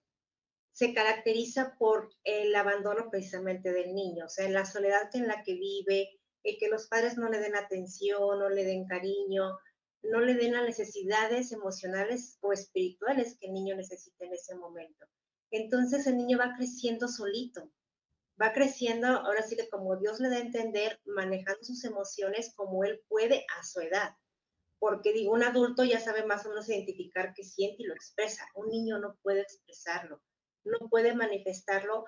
se 0.72 0.92
caracteriza 0.92 1.76
por 1.78 2.10
el 2.24 2.56
abandono 2.56 3.12
precisamente 3.12 3.72
del 3.72 3.94
niño, 3.94 4.26
o 4.26 4.30
sea, 4.30 4.50
la 4.50 4.66
soledad 4.66 5.08
en 5.14 5.28
la 5.28 5.44
que 5.44 5.54
vive, 5.54 6.20
el 6.46 6.58
que 6.58 6.70
los 6.70 6.88
padres 6.88 7.18
no 7.18 7.30
le 7.30 7.40
den 7.40 7.56
atención, 7.56 8.40
no 8.40 8.50
le 8.50 8.64
den 8.64 8.88
cariño, 8.88 9.58
no 10.04 10.20
le 10.22 10.36
den 10.36 10.54
las 10.54 10.64
necesidades 10.64 11.52
emocionales 11.52 12.38
o 12.42 12.54
espirituales 12.54 13.38
que 13.40 13.48
el 13.48 13.54
niño 13.54 13.76
necesita 13.76 14.26
en 14.26 14.34
ese 14.34 14.56
momento. 14.56 15.06
Entonces 15.52 16.08
el 16.08 16.18
niño 16.18 16.38
va 16.38 16.56
creciendo 16.56 17.08
solito, 17.08 17.72
va 18.42 18.54
creciendo, 18.54 19.08
ahora 19.08 19.42
sí 19.42 19.56
que 19.56 19.70
como 19.70 19.98
Dios 19.98 20.20
le 20.20 20.30
da 20.30 20.38
a 20.38 20.40
entender, 20.40 21.00
manejando 21.06 21.64
sus 21.64 21.84
emociones 21.84 22.54
como 22.56 22.84
él 22.84 23.04
puede 23.10 23.46
a 23.60 23.64
su 23.64 23.82
edad 23.82 24.16
porque 24.86 25.14
digo, 25.14 25.34
un 25.34 25.44
adulto 25.44 25.84
ya 25.84 26.00
sabe 26.00 26.26
más 26.26 26.46
o 26.46 26.50
menos 26.50 26.70
identificar 26.70 27.34
qué 27.34 27.44
siente 27.44 27.84
y 27.84 27.86
lo 27.86 27.96
expresa. 27.96 28.48
Un 28.54 28.70
niño 28.70 29.00
no 29.00 29.18
puede 29.24 29.42
expresarlo, 29.42 30.22
no 30.64 30.78
puede 30.90 31.16
manifestarlo. 31.16 32.06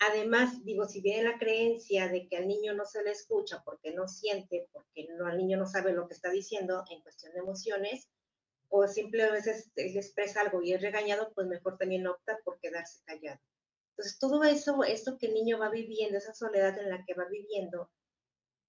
Además, 0.00 0.64
digo, 0.64 0.86
si 0.86 1.00
viene 1.00 1.24
la 1.24 1.38
creencia 1.38 2.08
de 2.08 2.28
que 2.28 2.36
al 2.36 2.46
niño 2.46 2.72
no 2.74 2.84
se 2.84 3.02
le 3.02 3.10
escucha 3.10 3.62
porque 3.64 3.92
no 3.92 4.06
siente, 4.06 4.68
porque 4.72 5.08
no, 5.16 5.26
al 5.26 5.38
niño 5.38 5.58
no 5.58 5.66
sabe 5.66 5.92
lo 5.92 6.06
que 6.06 6.14
está 6.14 6.30
diciendo 6.30 6.84
en 6.90 7.02
cuestión 7.02 7.32
de 7.32 7.40
emociones, 7.40 8.08
o 8.68 8.86
simplemente 8.86 9.52
expresa 9.76 10.42
algo 10.42 10.62
y 10.62 10.72
es 10.72 10.82
regañado, 10.82 11.32
pues 11.34 11.46
mejor 11.46 11.78
también 11.78 12.06
opta 12.06 12.38
por 12.44 12.60
quedarse 12.60 13.00
callado. 13.04 13.40
Entonces, 13.90 14.18
todo 14.18 14.44
eso, 14.44 14.84
esto 14.84 15.18
que 15.18 15.26
el 15.26 15.34
niño 15.34 15.58
va 15.58 15.70
viviendo, 15.70 16.18
esa 16.18 16.34
soledad 16.34 16.78
en 16.78 16.90
la 16.90 17.04
que 17.04 17.14
va 17.14 17.24
viviendo, 17.28 17.90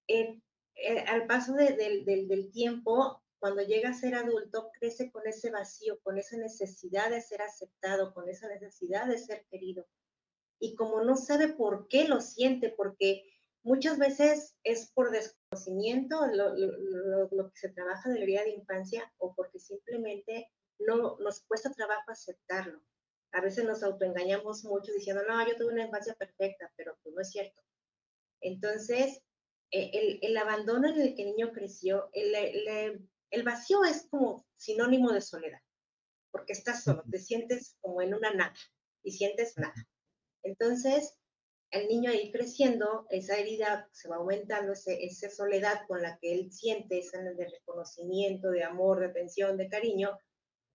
eh, 0.08 0.40
eh, 0.74 1.00
al 1.06 1.26
paso 1.26 1.54
del 1.54 2.50
tiempo, 2.50 3.22
cuando 3.38 3.62
llega 3.62 3.90
a 3.90 3.94
ser 3.94 4.14
adulto, 4.14 4.70
crece 4.78 5.10
con 5.10 5.26
ese 5.26 5.50
vacío, 5.50 6.00
con 6.02 6.18
esa 6.18 6.36
necesidad 6.36 7.10
de 7.10 7.20
ser 7.20 7.42
aceptado, 7.42 8.12
con 8.12 8.28
esa 8.28 8.48
necesidad 8.48 9.06
de 9.06 9.18
ser 9.18 9.46
querido. 9.50 9.86
Y 10.60 10.76
como 10.76 11.02
no 11.02 11.16
sabe 11.16 11.48
por 11.48 11.88
qué 11.88 12.06
lo 12.06 12.20
siente, 12.20 12.68
porque 12.76 13.24
muchas 13.62 13.98
veces 13.98 14.56
es 14.62 14.90
por 14.92 15.10
desconocimiento 15.10 16.20
lo, 16.26 17.50
que 17.50 17.58
se 17.58 17.70
trabaja 17.70 18.08
de 18.10 18.18
la 18.18 18.22
herida 18.22 18.42
de 18.44 18.50
infancia 18.50 19.12
o 19.18 19.34
porque 19.34 19.58
simplemente 19.58 20.48
no 20.78 21.18
nos 21.18 21.42
cuesta 21.42 21.72
trabajo 21.72 22.10
aceptarlo. 22.10 22.80
A 23.32 23.40
veces 23.40 23.64
nos 23.64 23.82
autoengañamos 23.82 24.64
mucho 24.64 24.92
diciendo, 24.92 25.22
no, 25.26 25.46
yo 25.46 25.56
tuve 25.56 25.72
una 25.72 25.84
infancia 25.84 26.14
perfecta, 26.14 26.72
pero 26.76 26.98
pues 27.02 27.14
no 27.14 27.22
es 27.22 27.30
cierto. 27.30 27.62
Entonces, 28.40 29.22
eh, 29.70 30.18
el, 30.22 30.36
abandono 30.36 30.88
en 30.88 31.00
el 31.00 31.14
que 31.14 31.22
el 31.22 31.36
niño 31.36 31.52
creció, 31.52 32.10
el, 32.12 32.34
el 33.30 33.42
vacío 33.44 33.84
es 33.84 34.08
como 34.10 34.46
sinónimo 34.56 35.12
de 35.12 35.20
soledad, 35.20 35.60
porque 36.32 36.52
estás 36.52 36.82
solo, 36.82 37.04
te 37.10 37.18
sientes 37.18 37.76
como 37.80 38.02
en 38.02 38.14
una 38.14 38.32
nada 38.32 38.54
y 39.02 39.12
sientes 39.12 39.56
nada. 39.56 39.86
Entonces, 40.42 41.18
el 41.70 41.86
niño 41.88 42.10
ahí 42.10 42.32
creciendo, 42.32 43.06
esa 43.10 43.36
herida 43.36 43.88
se 43.92 44.08
va 44.08 44.16
aumentando, 44.16 44.72
esa 44.72 45.30
soledad 45.30 45.86
con 45.86 46.02
la 46.02 46.18
que 46.18 46.34
él 46.34 46.52
siente, 46.52 46.98
esa 46.98 47.22
de 47.22 47.48
reconocimiento, 47.48 48.50
de 48.50 48.64
amor, 48.64 49.00
de 49.00 49.06
atención, 49.06 49.56
de 49.56 49.68
cariño, 49.68 50.18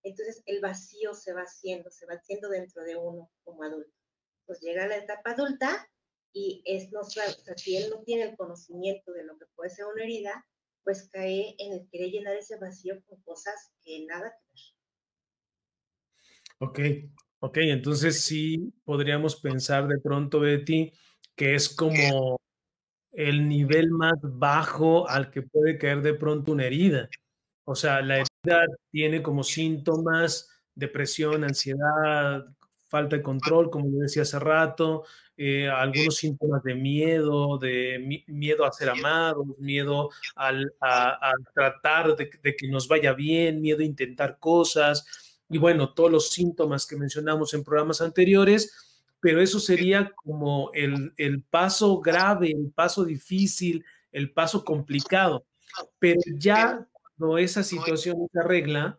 entonces 0.02 0.42
el 0.46 0.60
vacío 0.60 1.14
se 1.14 1.32
va 1.32 1.42
haciendo, 1.42 1.90
se 1.90 2.06
va 2.06 2.14
haciendo 2.14 2.48
dentro 2.48 2.82
de 2.84 2.96
uno 2.96 3.30
como 3.44 3.64
adulto. 3.64 3.92
Pues 4.46 4.60
llega 4.60 4.86
la 4.86 4.98
etapa 4.98 5.32
adulta 5.32 5.90
y 6.32 6.62
es, 6.64 6.92
no, 6.92 7.02
si 7.02 7.76
él 7.76 7.90
no 7.90 8.02
tiene 8.04 8.22
el 8.22 8.36
conocimiento 8.36 9.12
de 9.12 9.24
lo 9.24 9.36
que 9.36 9.46
puede 9.56 9.70
ser 9.70 9.86
una 9.86 10.04
herida, 10.04 10.46
pues 10.84 11.08
cae 11.10 11.56
en 11.58 11.72
el 11.72 11.88
querer 11.90 12.10
llenar 12.10 12.36
ese 12.36 12.56
vacío 12.56 13.02
con 13.06 13.20
cosas 13.22 13.72
que 13.82 14.06
nada 14.06 14.30
que 14.30 14.44
ver. 14.52 14.62
Ok, 16.58 16.78
ok, 17.40 17.58
entonces 17.58 18.20
sí 18.20 18.72
podríamos 18.84 19.36
pensar 19.36 19.88
de 19.88 19.98
pronto, 19.98 20.40
Betty, 20.40 20.92
que 21.34 21.54
es 21.54 21.68
como 21.68 22.40
el 23.12 23.48
nivel 23.48 23.90
más 23.90 24.14
bajo 24.22 25.08
al 25.08 25.30
que 25.30 25.42
puede 25.42 25.78
caer 25.78 26.02
de 26.02 26.14
pronto 26.14 26.52
una 26.52 26.64
herida. 26.66 27.08
O 27.64 27.74
sea, 27.74 28.02
la 28.02 28.16
herida 28.16 28.66
tiene 28.90 29.22
como 29.22 29.42
síntomas 29.42 30.50
depresión, 30.74 31.42
ansiedad, 31.44 32.44
falta 32.88 33.16
de 33.16 33.22
control, 33.22 33.70
como 33.70 33.90
yo 33.90 33.98
decía 33.98 34.22
hace 34.22 34.38
rato, 34.38 35.04
eh, 35.36 35.68
algunos 35.68 36.16
síntomas 36.16 36.62
de 36.62 36.74
miedo, 36.74 37.58
de 37.58 38.22
miedo 38.28 38.64
a 38.64 38.72
ser 38.72 38.90
amados, 38.90 39.46
miedo 39.58 40.10
al, 40.36 40.72
a, 40.80 41.32
tratar 41.54 42.16
de, 42.16 42.30
que 42.30 42.68
nos 42.68 42.88
vaya 42.88 43.12
bien, 43.12 43.60
miedo 43.60 43.80
a 43.80 43.84
intentar 43.84 44.38
cosas, 44.38 45.35
y 45.48 45.58
bueno, 45.58 45.92
todos 45.94 46.10
los 46.10 46.30
síntomas 46.30 46.86
que 46.86 46.96
mencionamos 46.96 47.54
en 47.54 47.64
programas 47.64 48.00
anteriores, 48.00 49.04
pero 49.20 49.40
eso 49.40 49.60
sería 49.60 50.12
como 50.14 50.70
el, 50.74 51.12
el 51.16 51.42
paso 51.42 52.00
grave, 52.00 52.50
el 52.50 52.70
paso 52.74 53.04
difícil, 53.04 53.84
el 54.12 54.32
paso 54.32 54.64
complicado. 54.64 55.46
Pero 55.98 56.20
ya 56.38 56.86
cuando 57.16 57.38
esa 57.38 57.62
situación 57.62 58.16
se 58.32 58.40
arregla, 58.40 58.98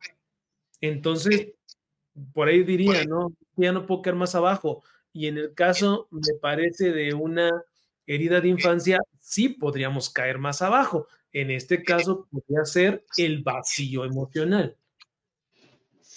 entonces 0.81 1.47
por 2.33 2.47
ahí 2.47 2.63
diría, 2.63 3.05
¿no? 3.05 3.33
Ya 3.55 3.71
no 3.71 3.85
puedo 3.85 4.01
caer 4.01 4.15
más 4.15 4.35
abajo. 4.35 4.83
Y 5.13 5.27
en 5.27 5.37
el 5.37 5.53
caso, 5.53 6.07
me 6.11 6.33
parece, 6.41 6.91
de 6.91 7.13
una 7.13 7.49
herida 8.05 8.41
de 8.41 8.49
infancia, 8.49 8.99
sí 9.19 9.49
podríamos 9.49 10.09
caer 10.09 10.37
más 10.37 10.61
abajo. 10.61 11.07
En 11.31 11.51
este 11.51 11.83
caso, 11.83 12.27
podría 12.31 12.65
ser 12.65 13.05
el 13.17 13.43
vacío 13.43 14.05
emocional. 14.05 14.75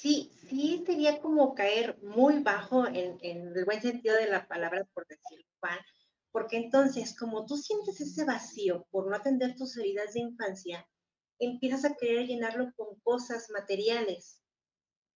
Sí, 0.01 0.33
sí 0.49 0.83
sería 0.87 1.21
como 1.21 1.55
caer 1.55 1.99
muy 2.03 2.43
bajo 2.43 2.87
en, 2.87 3.19
el 3.21 3.67
buen 3.67 3.83
sentido 3.83 4.17
de 4.17 4.29
la 4.29 4.49
palabra, 4.49 4.89
por 4.95 5.07
decirlo, 5.07 5.45
Juan, 5.61 5.79
porque 6.33 6.57
entonces, 6.57 7.15
como 7.15 7.45
tú 7.45 7.59
sientes 7.59 8.01
ese 8.01 8.25
vacío 8.25 8.87
por 8.91 9.11
no 9.11 9.15
atender 9.15 9.57
tus 9.57 9.77
heridas 9.77 10.15
de 10.15 10.21
infancia, 10.21 10.89
empiezas 11.39 11.85
a 11.85 11.97
querer 11.97 12.27
llenarlo 12.27 12.73
con 12.77 12.99
cosas 13.01 13.51
materiales, 13.51 14.41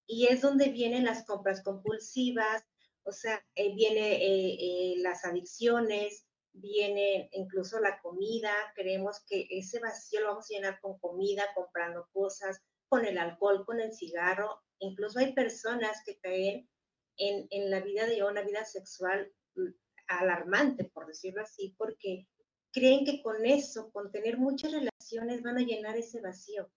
y 0.06 0.26
es 0.26 0.42
donde 0.42 0.68
vienen 0.68 1.06
las 1.06 1.24
compras 1.24 1.62
compulsivas, 1.62 2.62
o 3.04 3.12
sea, 3.12 3.42
eh, 3.54 3.74
viene 3.74 4.16
eh, 4.16 4.56
eh, 4.60 4.94
las 4.98 5.24
adicciones, 5.24 6.26
viene 6.52 7.30
incluso 7.32 7.80
la 7.80 8.02
comida, 8.02 8.52
creemos 8.74 9.24
que 9.26 9.46
ese 9.48 9.80
vacío 9.80 10.20
lo 10.20 10.26
vamos 10.26 10.50
a 10.50 10.54
llenar 10.54 10.78
con 10.82 10.98
comida, 10.98 11.46
comprando 11.54 12.06
cosas, 12.12 12.60
con 12.88 13.04
el 13.04 13.18
alcohol, 13.18 13.64
con 13.64 13.80
el 13.80 13.92
cigarro, 13.92 14.62
incluso 14.78 15.18
hay 15.18 15.32
personas 15.32 16.02
que 16.04 16.18
caen 16.18 16.68
en, 17.16 17.46
en 17.50 17.70
la 17.70 17.80
vida 17.80 18.06
de 18.06 18.22
una 18.22 18.42
vida 18.42 18.64
sexual 18.64 19.32
mm, 19.54 19.68
alarmante, 20.08 20.84
por 20.84 21.06
decirlo 21.06 21.42
así, 21.42 21.74
porque 21.78 22.26
creen 22.72 23.04
que 23.04 23.22
con 23.22 23.44
eso, 23.46 23.90
con 23.92 24.10
tener 24.10 24.38
muchas 24.38 24.72
relaciones, 24.72 25.42
van 25.42 25.58
a 25.58 25.62
llenar 25.62 25.96
ese 25.96 26.20
vacío 26.20 26.70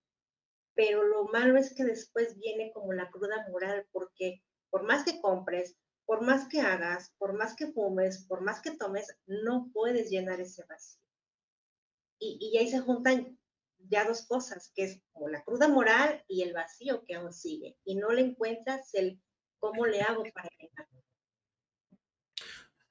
pero 0.78 1.04
lo 1.04 1.26
malo 1.26 1.58
es 1.58 1.74
que 1.74 1.84
después 1.84 2.38
viene 2.38 2.72
como 2.72 2.94
la 2.94 3.10
cruda 3.10 3.48
moral, 3.50 3.88
porque 3.92 4.44
por 4.70 4.84
más 4.84 5.04
que 5.04 5.20
compres, 5.20 5.76
por 6.06 6.22
más 6.22 6.48
que 6.48 6.62
hagas, 6.62 7.12
por 7.18 7.34
más 7.34 7.56
que 7.56 7.72
fumes, 7.72 8.26
por 8.28 8.42
más 8.42 8.62
que 8.62 8.78
tomes, 8.78 9.08
no 9.26 9.72
puedes 9.74 10.12
llenar 10.12 10.40
ese 10.40 10.64
vacío. 10.70 11.02
Y, 12.20 12.56
ahí 12.58 12.70
se 12.70 12.80
juntan 12.80 13.40
ya 13.90 14.06
dos 14.06 14.26
cosas, 14.28 14.72
que 14.76 14.84
es 14.84 15.02
la 15.32 15.44
cruda 15.44 15.68
moral 15.68 16.24
y 16.28 16.44
el 16.44 16.54
vacío 16.54 17.04
que 17.06 17.16
aún 17.16 17.34
sigue, 17.34 17.78
y 17.86 17.96
no 17.96 18.10
le 18.12 18.22
encuentras 18.22 18.94
el 18.94 19.20
cómo 19.60 19.86
le 19.86 20.02
hago 20.02 20.24
para. 20.34 20.50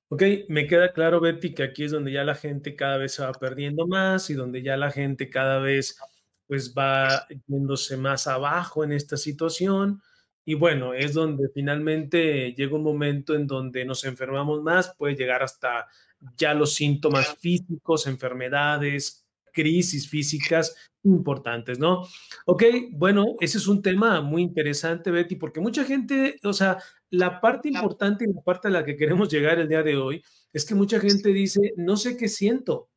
Ok, 0.09 0.23
me 0.49 0.67
queda 0.69 0.93
claro, 0.93 1.21
Betty, 1.21 1.53
que 1.53 1.65
aquí 1.65 1.85
es 1.85 1.91
donde 1.91 2.12
ya 2.12 2.23
la 2.23 2.37
gente 2.37 2.76
cada 2.76 2.97
vez 2.97 3.15
se 3.15 3.23
va 3.23 3.33
perdiendo 3.33 3.88
más 3.88 4.31
y 4.31 4.35
donde 4.35 4.62
ya 4.62 4.76
la 4.76 4.91
gente 4.93 5.29
cada 5.31 5.59
vez 5.59 5.99
pues 6.47 6.73
va 6.75 7.26
yéndose 7.49 7.97
más 7.97 8.29
abajo 8.29 8.85
en 8.85 8.93
esta 8.93 9.17
situación 9.17 10.00
Y 10.49 10.55
bueno, 10.55 10.95
es 10.95 11.12
donde 11.12 11.49
finalmente 11.53 12.55
llega 12.55 12.76
un 12.76 12.85
momento 12.85 13.35
en 13.35 13.49
donde 13.49 13.85
nos 13.85 14.05
enfermamos 14.05 14.62
más, 14.62 14.95
puede 14.97 15.17
llegar 15.17 15.43
hasta 15.43 15.88
ya 16.37 16.55
los 16.55 16.75
síntomas 16.75 17.37
físicos, 17.37 18.07
enfermedades, 18.07 19.25
crisis 19.57 20.09
físicas 20.09 20.77
importantes, 21.03 21.79
¿no? 21.79 22.07
Ok, 22.45 22.65
bueno, 22.93 23.25
ese 23.41 23.57
es 23.57 23.67
un 23.67 23.81
tema 23.81 24.21
muy 24.21 24.43
interesante, 24.43 25.11
Betty, 25.11 25.37
porque 25.37 25.61
mucha 25.61 25.85
gente, 25.85 26.39
o 26.45 26.53
sea, 26.53 26.79
la 27.11 27.41
parte 27.41 27.69
importante 27.69 28.25
y 28.25 28.33
la 28.33 28.43
parte 28.43 28.69
a 28.69 28.71
la 28.71 28.85
que 28.85 28.97
queremos 28.97 29.31
llegar 29.31 29.59
el 29.59 29.69
día 29.69 29.83
de 29.83 29.97
hoy 29.97 30.23
es 30.53 30.67
que 30.67 30.75
mucha 30.75 31.01
gente 31.01 31.31
dice, 31.31 31.73
no 31.77 31.97
sé 31.97 32.17
qué 32.17 32.29
siento, 32.29 32.91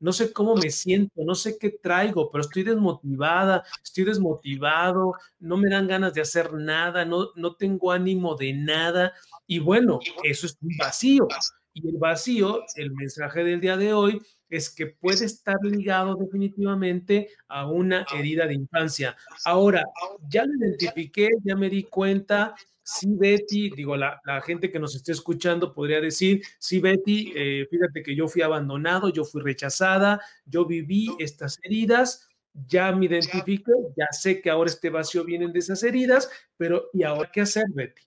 no 0.00 0.12
sé 0.12 0.32
cómo 0.32 0.56
me 0.56 0.70
siento, 0.70 1.22
no 1.24 1.34
sé 1.34 1.58
qué 1.58 1.70
traigo, 1.70 2.30
pero 2.30 2.42
estoy 2.42 2.64
desmotivada, 2.64 3.62
estoy 3.84 4.04
desmotivado, 4.04 5.12
no 5.38 5.56
me 5.58 5.70
dan 5.70 5.86
ganas 5.86 6.14
de 6.14 6.22
hacer 6.22 6.54
nada, 6.54 7.04
no, 7.04 7.28
no 7.36 7.54
tengo 7.54 7.92
ánimo 7.92 8.34
de 8.34 8.52
nada. 8.54 9.12
Y 9.46 9.58
bueno, 9.58 10.00
eso 10.24 10.46
es 10.46 10.56
un 10.62 10.76
vacío. 10.78 11.28
Y 11.72 11.88
el 11.88 11.98
vacío, 11.98 12.64
el 12.76 12.90
mensaje 12.92 13.44
del 13.44 13.60
día 13.60 13.76
de 13.76 13.92
hoy, 13.92 14.20
es 14.48 14.68
que 14.68 14.86
puede 14.86 15.24
estar 15.24 15.56
ligado 15.62 16.16
definitivamente 16.16 17.28
a 17.48 17.70
una 17.70 18.04
herida 18.12 18.46
de 18.46 18.54
infancia. 18.54 19.16
Ahora, 19.44 19.84
ya 20.28 20.44
lo 20.44 20.54
identifiqué, 20.54 21.28
ya 21.44 21.54
me 21.54 21.70
di 21.70 21.84
cuenta, 21.84 22.54
sí, 22.82 23.06
Betty, 23.10 23.70
digo, 23.70 23.96
la, 23.96 24.20
gente 24.44 24.70
que 24.70 24.80
nos 24.80 24.96
esté 24.96 25.12
escuchando 25.12 25.72
podría 25.72 26.00
decir, 26.00 26.42
sí, 26.58 26.80
Betty, 26.80 27.32
eh, 27.36 27.66
fíjate 27.70 28.02
que 28.02 28.16
yo 28.16 28.26
fui 28.26 28.42
abandonado, 28.42 29.10
yo 29.10 29.24
fui 29.24 29.40
rechazada, 29.42 30.20
yo 30.44 30.66
viví 30.66 31.08
estas 31.18 31.58
heridas, 31.62 32.28
ya 32.52 32.90
me 32.92 33.06
identifiqué, 33.06 33.72
ya 33.96 34.06
sé 34.10 34.40
que 34.40 34.50
ahora 34.50 34.70
este 34.70 34.90
vacío 34.90 35.24
viene 35.24 35.48
de 35.48 35.58
esas 35.60 35.82
heridas, 35.84 36.28
pero 36.56 36.90
¿y 36.92 37.04
ahora 37.04 37.30
qué 37.32 37.42
hacer, 37.42 37.64
Betty? 37.72 38.02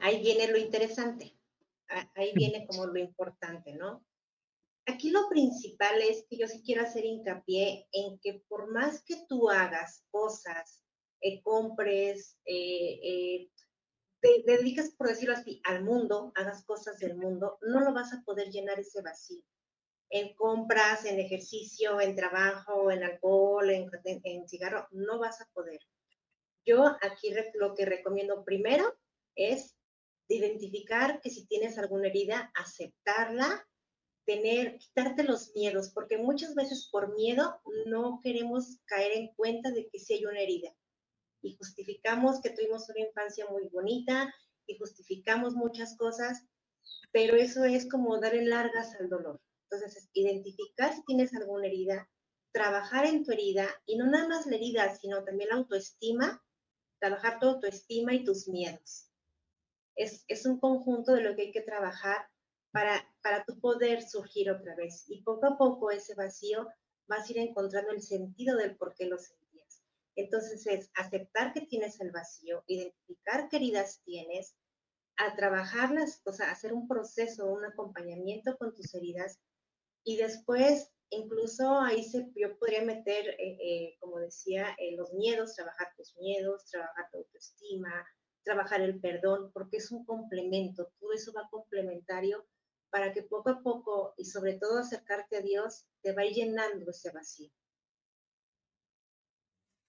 Ahí 0.00 0.20
viene 0.22 0.50
lo 0.50 0.58
interesante, 0.58 1.34
ahí 2.14 2.32
viene 2.34 2.66
como 2.66 2.86
lo 2.86 2.98
importante, 2.98 3.74
¿no? 3.74 4.04
Aquí 4.86 5.10
lo 5.10 5.28
principal 5.28 6.00
es 6.02 6.24
que 6.28 6.36
yo 6.36 6.48
sí 6.48 6.62
quiero 6.64 6.82
hacer 6.82 7.04
hincapié 7.04 7.86
en 7.92 8.18
que 8.20 8.42
por 8.48 8.70
más 8.72 9.02
que 9.04 9.24
tú 9.28 9.50
hagas 9.50 10.04
cosas 10.10 10.82
eh, 11.20 11.42
compres, 11.42 12.38
eh, 12.44 12.98
eh, 13.02 13.50
te, 14.20 14.42
dedicas, 14.46 14.90
por 14.96 15.08
decirlo 15.08 15.34
así, 15.34 15.60
al 15.64 15.84
mundo, 15.84 16.32
hagas 16.34 16.64
cosas 16.64 16.98
del 16.98 17.16
mundo, 17.16 17.58
no 17.62 17.80
lo 17.80 17.92
vas 17.92 18.12
a 18.12 18.22
poder 18.22 18.50
llenar 18.50 18.80
ese 18.80 19.02
vacío. 19.02 19.42
En 20.08 20.34
compras, 20.34 21.04
en 21.04 21.20
ejercicio, 21.20 22.00
en 22.00 22.16
trabajo, 22.16 22.90
en 22.90 23.04
alcohol, 23.04 23.70
en, 23.70 23.90
en 24.24 24.48
cigarro, 24.48 24.88
no 24.90 25.20
vas 25.20 25.40
a 25.40 25.48
poder. 25.52 25.80
Yo 26.64 26.84
aquí 27.00 27.32
lo 27.54 27.74
que 27.74 27.84
recomiendo 27.84 28.44
primero 28.44 28.92
es 29.36 29.76
identificar 30.36 31.20
que 31.20 31.30
si 31.30 31.46
tienes 31.46 31.78
alguna 31.78 32.08
herida, 32.08 32.52
aceptarla, 32.54 33.66
tener, 34.26 34.78
quitarte 34.78 35.24
los 35.24 35.52
miedos, 35.54 35.90
porque 35.90 36.18
muchas 36.18 36.54
veces 36.54 36.88
por 36.90 37.14
miedo 37.14 37.60
no 37.86 38.20
queremos 38.22 38.78
caer 38.84 39.12
en 39.12 39.28
cuenta 39.34 39.70
de 39.70 39.88
que 39.88 39.98
sí 39.98 40.14
hay 40.14 40.24
una 40.24 40.40
herida 40.40 40.74
y 41.42 41.56
justificamos 41.56 42.40
que 42.40 42.50
tuvimos 42.50 42.88
una 42.88 43.06
infancia 43.06 43.46
muy 43.50 43.68
bonita 43.68 44.32
y 44.66 44.76
justificamos 44.78 45.54
muchas 45.54 45.96
cosas, 45.96 46.44
pero 47.12 47.36
eso 47.36 47.64
es 47.64 47.88
como 47.88 48.20
darle 48.20 48.44
largas 48.44 48.94
al 49.00 49.08
dolor. 49.08 49.40
Entonces, 49.70 50.08
identificar 50.12 50.94
si 50.94 51.04
tienes 51.04 51.34
alguna 51.34 51.66
herida, 51.66 52.08
trabajar 52.52 53.06
en 53.06 53.24
tu 53.24 53.32
herida 53.32 53.68
y 53.86 53.96
no 53.96 54.06
nada 54.06 54.28
más 54.28 54.46
la 54.46 54.56
herida, 54.56 54.94
sino 54.96 55.24
también 55.24 55.50
la 55.50 55.56
autoestima, 55.56 56.44
trabajar 57.00 57.38
tu 57.38 57.46
autoestima 57.46 58.14
y 58.14 58.24
tus 58.24 58.48
miedos. 58.48 59.09
Es, 60.00 60.24
es 60.28 60.46
un 60.46 60.58
conjunto 60.58 61.12
de 61.14 61.22
lo 61.22 61.34
que 61.36 61.42
hay 61.42 61.52
que 61.52 61.62
trabajar 61.62 62.28
para, 62.72 63.04
para 63.22 63.44
tu 63.44 63.60
poder 63.60 64.02
surgir 64.02 64.50
otra 64.50 64.74
vez. 64.76 65.04
Y 65.08 65.22
poco 65.22 65.46
a 65.46 65.58
poco 65.58 65.90
ese 65.90 66.14
vacío 66.14 66.68
vas 67.06 67.28
a 67.28 67.32
ir 67.32 67.38
encontrando 67.38 67.92
el 67.92 68.02
sentido 68.02 68.56
del 68.56 68.76
por 68.76 68.94
qué 68.94 69.06
lo 69.06 69.18
sentimos 69.18 69.40
entonces 70.16 70.66
es 70.66 70.90
aceptar 70.94 71.52
que 71.52 71.62
tienes 71.62 72.00
el 72.00 72.10
vacío, 72.10 72.64
identificar 72.66 73.48
qué 73.48 73.56
heridas 73.56 74.02
tienes, 74.04 74.54
a 75.16 75.36
trabajarlas, 75.36 76.22
o 76.24 76.32
sea, 76.32 76.50
hacer 76.50 76.72
un 76.72 76.88
proceso, 76.88 77.46
un 77.46 77.64
acompañamiento 77.64 78.56
con 78.56 78.74
tus 78.74 78.94
heridas 78.94 79.38
y 80.02 80.16
después 80.16 80.90
incluso 81.10 81.78
ahí 81.80 82.04
se, 82.04 82.30
yo 82.36 82.56
podría 82.58 82.82
meter, 82.82 83.28
eh, 83.30 83.58
eh, 83.60 83.96
como 83.98 84.18
decía, 84.18 84.74
eh, 84.78 84.96
los 84.96 85.12
miedos, 85.12 85.56
trabajar 85.56 85.88
tus 85.96 86.16
miedos, 86.16 86.64
trabajar 86.70 87.08
tu 87.10 87.18
autoestima, 87.18 88.06
trabajar 88.42 88.80
el 88.80 89.00
perdón, 89.00 89.50
porque 89.52 89.78
es 89.78 89.90
un 89.90 90.04
complemento, 90.04 90.92
todo 90.98 91.12
eso 91.12 91.32
va 91.32 91.48
complementario 91.50 92.46
para 92.90 93.12
que 93.12 93.22
poco 93.22 93.50
a 93.50 93.62
poco 93.62 94.14
y 94.16 94.24
sobre 94.24 94.54
todo 94.54 94.78
acercarte 94.78 95.36
a 95.36 95.42
Dios 95.42 95.86
te 96.02 96.12
va 96.12 96.24
llenando 96.24 96.90
ese 96.90 97.10
vacío. 97.12 97.50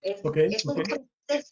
Es, 0.01 0.21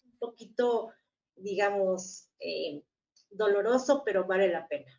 un 0.04 0.18
poquito, 0.20 0.92
digamos, 1.36 2.30
eh, 2.40 2.84
doloroso, 3.30 4.04
pero 4.04 4.26
vale 4.26 4.50
la 4.50 4.68
pena. 4.68 4.92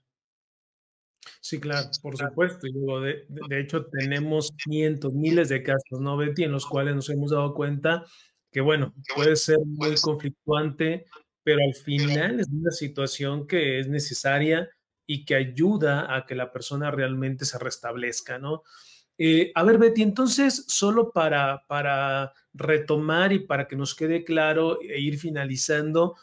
Sí, 1.40 1.58
claro, 1.58 1.90
por 2.00 2.16
supuesto. 2.16 2.66
de, 3.02 3.26
de, 3.28 3.60
hecho, 3.60 3.86
tenemos 3.86 4.52
cientos, 4.56 5.12
miles 5.14 5.48
de 5.48 5.62
casos, 5.62 6.00
¿no, 6.00 6.16
Betty? 6.16 6.44
En 6.44 6.52
los 6.52 6.66
cuales 6.66 6.94
nos 6.94 7.10
hemos 7.10 7.30
dado 7.32 7.54
cuenta 7.54 8.04
que, 8.52 8.60
bueno, 8.60 8.94
puede 9.14 9.36
ser 9.36 9.58
muy 9.64 9.94
conflictuante, 10.00 11.06
pero 11.50 11.64
al 11.66 11.74
final 11.74 12.40
es 12.40 12.48
una 12.48 12.70
situación 12.70 13.46
que 13.46 13.80
es 13.80 13.88
necesaria 13.88 14.70
y 15.04 15.24
que 15.24 15.34
ayuda 15.34 16.14
a 16.14 16.24
que 16.24 16.36
la 16.36 16.52
persona 16.52 16.92
realmente 16.92 17.44
se 17.44 17.58
restablezca, 17.58 18.38
¿no? 18.38 18.62
Eh, 19.18 19.50
a 19.54 19.64
ver, 19.64 19.78
Betty, 19.78 20.02
entonces, 20.02 20.64
solo 20.68 21.10
para, 21.10 21.64
para 21.66 22.32
retomar 22.54 23.32
y 23.32 23.40
para 23.40 23.66
que 23.66 23.74
nos 23.74 23.96
quede 23.96 24.24
claro 24.24 24.80
e 24.80 25.00
ir 25.00 25.18
finalizando, 25.18 26.16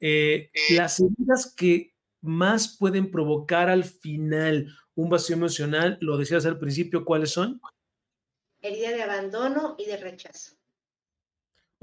eh, 0.00 0.50
las 0.70 0.98
heridas 1.00 1.54
que 1.54 1.94
más 2.22 2.76
pueden 2.78 3.10
provocar 3.10 3.68
al 3.68 3.84
final 3.84 4.74
un 4.94 5.10
vacío 5.10 5.36
emocional, 5.36 5.98
lo 6.00 6.16
decías 6.16 6.46
al 6.46 6.58
principio, 6.58 7.04
¿cuáles 7.04 7.30
son? 7.30 7.60
Herida 8.62 8.90
de 8.90 9.02
abandono 9.02 9.76
y 9.78 9.84
de 9.84 9.98
rechazo. 9.98 10.61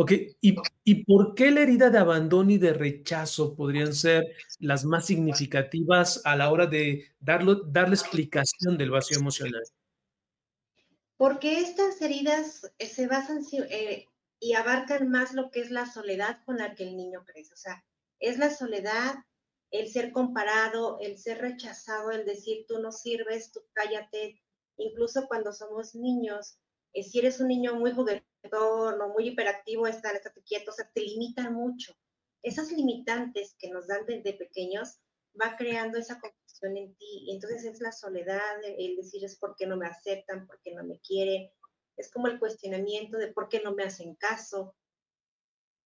Ok, 0.02 0.12
¿Y, 0.40 0.56
¿y 0.86 1.04
por 1.04 1.36
qué 1.36 1.52
la 1.52 1.60
herida 1.62 1.90
de 1.90 1.98
abandono 1.98 2.52
y 2.52 2.58
de 2.58 2.74
rechazo 2.74 3.54
podrían 3.54 3.94
ser 3.94 4.24
las 4.60 4.86
más 4.86 5.06
significativas 5.06 6.22
a 6.24 6.38
la 6.38 6.52
hora 6.52 6.68
de 6.68 7.12
darlo, 7.20 7.56
darle 7.56 7.96
explicación 7.96 8.78
del 8.78 8.92
vacío 8.92 9.18
emocional? 9.20 9.64
porque 11.20 11.60
estas 11.60 12.02
heridas 12.02 12.72
eh, 12.78 12.88
se 12.88 13.06
basan 13.06 13.46
eh, 13.52 14.06
y 14.40 14.54
abarcan 14.54 15.10
más 15.10 15.34
lo 15.34 15.52
que 15.52 15.60
es 15.60 15.70
la 15.70 15.86
soledad 15.86 16.42
con 16.46 16.56
la 16.58 16.76
que 16.76 16.84
el 16.84 16.96
niño 16.96 17.26
crece. 17.26 17.54
O 17.54 17.58
sea, 17.58 17.84
es 18.22 18.38
la 18.38 18.50
soledad, 18.50 19.16
el 19.70 19.90
ser 19.90 20.14
comparado, 20.14 20.98
el 21.02 21.18
ser 21.18 21.40
rechazado, 21.40 22.12
el 22.12 22.24
decir 22.26 22.66
tú 22.70 22.80
no 22.80 22.94
sirves, 22.94 23.52
tú 23.52 23.60
cállate. 23.74 24.42
Incluso 24.78 25.28
cuando 25.28 25.52
somos 25.52 25.94
niños, 25.94 26.58
eh, 26.94 27.04
si 27.04 27.20
eres 27.20 27.40
un 27.40 27.48
niño 27.48 27.76
muy 27.76 27.92
juguetón 27.92 29.02
o 29.02 29.10
muy 29.10 29.30
hiperactivo, 29.30 29.88
está, 29.88 30.12
estate 30.12 30.42
quieto, 30.44 30.72
o 30.72 30.74
sea, 30.74 30.90
te 30.94 31.02
limitan 31.02 31.54
mucho. 31.54 31.94
Esas 32.42 32.72
limitantes 32.72 33.56
que 33.60 33.70
nos 33.70 33.88
dan 33.88 34.06
desde 34.06 34.34
pequeños 34.34 35.00
va 35.40 35.56
creando 35.58 35.98
esa 35.98 36.20
en 36.62 36.96
ti. 36.96 37.24
Y 37.26 37.32
entonces 37.34 37.64
es 37.64 37.80
la 37.82 37.92
soledad, 37.92 38.64
el 38.64 38.96
decir 38.96 39.24
es 39.24 39.38
por 39.38 39.56
qué 39.56 39.66
no 39.66 39.78
me 39.78 39.88
aceptan, 39.88 40.48
por 40.48 40.60
qué 40.62 40.74
no 40.74 40.84
me 40.84 41.00
quieren. 41.00 41.50
Es 41.98 42.12
como 42.12 42.28
el 42.28 42.40
cuestionamiento 42.40 43.18
de 43.18 43.32
por 43.32 43.50
qué 43.50 43.62
no 43.62 43.74
me 43.74 43.84
hacen 43.84 44.16
caso. 44.16 44.76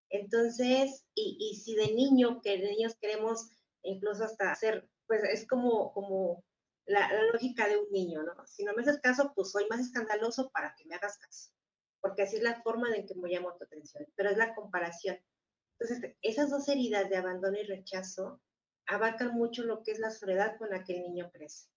Entonces, 0.10 1.06
y, 1.16 1.38
y 1.39 1.56
si 1.58 1.76
de 1.76 1.94
niño, 1.94 2.42
que 2.42 2.58
de 2.58 2.70
niños 2.70 2.96
queremos 3.00 3.52
incluso 3.84 4.24
hasta 4.24 4.52
hacer, 4.52 4.88
pues 5.08 5.24
es 5.24 5.48
como, 5.48 5.92
como 5.94 6.44
la, 6.86 7.10
lógica 7.32 7.67
de 7.67 7.78
un 7.78 7.91
niño, 7.91 8.24
¿no? 8.24 8.46
Si 8.46 8.63
no 8.63 8.74
me 8.74 8.82
haces 8.82 9.00
caso, 9.00 9.34
pues 9.36 9.52
soy 9.52 9.65
más 9.69 9.80
escandaloso 9.80 10.50
para 10.52 10.76
que 10.76 10.86
me 10.86 10.96
hagas 10.96 11.17
caso, 11.17 11.52
porque 12.02 12.24
así 12.24 12.38
es 12.38 12.43
la 12.43 12.62
forma 12.62 12.93
en 12.96 13.06
que 13.06 13.15
me 13.15 13.30
llamo 13.30 13.56
tu 13.56 13.63
atención, 13.63 14.06
pero 14.15 14.30
es 14.30 14.38
la 14.38 14.54
comparación. 14.56 15.17
Entonces, 15.80 16.15
esas 16.22 16.50
dos 16.50 16.67
heridas 16.69 17.10
de 17.10 17.17
abandono 17.17 17.58
y 17.60 17.63
rechazo 17.63 18.41
abarcan 18.86 19.34
mucho 19.34 19.63
lo 19.63 19.84
que 19.84 19.91
es 19.91 20.00
la 20.00 20.12
soledad 20.12 20.58
con 20.58 20.69
la 20.69 20.84
que 20.84 20.98
el 20.98 21.04
niño 21.04 21.32
crece. 21.32 21.67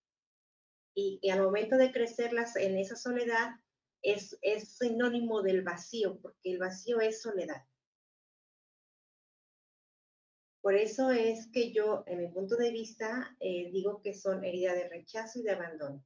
Y, 0.94 1.28
al 1.30 1.42
momento 1.42 1.76
de 1.76 1.92
crecer 1.92 2.32
en 2.56 2.78
esa 2.78 2.96
soledad 2.96 3.50
es, 4.02 4.38
es 4.40 4.76
sinónimo 4.78 5.42
del 5.42 5.62
vacío, 5.62 6.18
porque 6.20 6.52
el 6.52 6.58
vacío 6.58 7.00
es 7.00 7.20
soledad. 7.20 7.64
Por 10.66 10.74
eso 10.74 11.12
es 11.12 11.46
que 11.52 11.72
yo, 11.72 12.02
en 12.08 12.18
mi 12.18 12.26
punto 12.26 12.56
de 12.56 12.72
vista, 12.72 13.36
eh, 13.38 13.70
digo 13.72 14.00
que 14.02 14.12
son 14.12 14.42
heridas 14.42 14.74
de 14.74 14.88
rechazo 14.88 15.38
y 15.38 15.44
de 15.44 15.52
abandono. 15.52 16.04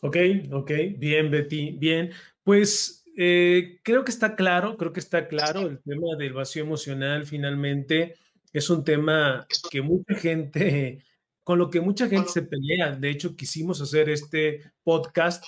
Ok, 0.00 0.16
ok, 0.52 0.70
bien, 0.96 1.30
Betty, 1.30 1.72
bien. 1.72 2.10
Pues 2.42 3.04
eh, 3.14 3.78
creo 3.82 4.06
que 4.06 4.10
está 4.10 4.36
claro, 4.36 4.78
creo 4.78 4.94
que 4.94 5.00
está 5.00 5.28
claro 5.28 5.68
el 5.68 5.82
tema 5.82 6.16
del 6.16 6.32
vacío 6.32 6.62
emocional 6.62 7.26
finalmente 7.26 8.14
es 8.54 8.70
un 8.70 8.84
tema 8.84 9.46
que 9.70 9.82
mucha 9.82 10.14
gente, 10.14 11.04
con 11.44 11.58
lo 11.58 11.68
que 11.68 11.82
mucha 11.82 12.08
gente 12.08 12.30
se 12.30 12.40
pelea. 12.40 12.96
De 12.96 13.10
hecho, 13.10 13.36
quisimos 13.36 13.82
hacer 13.82 14.08
este 14.08 14.62
podcast 14.82 15.44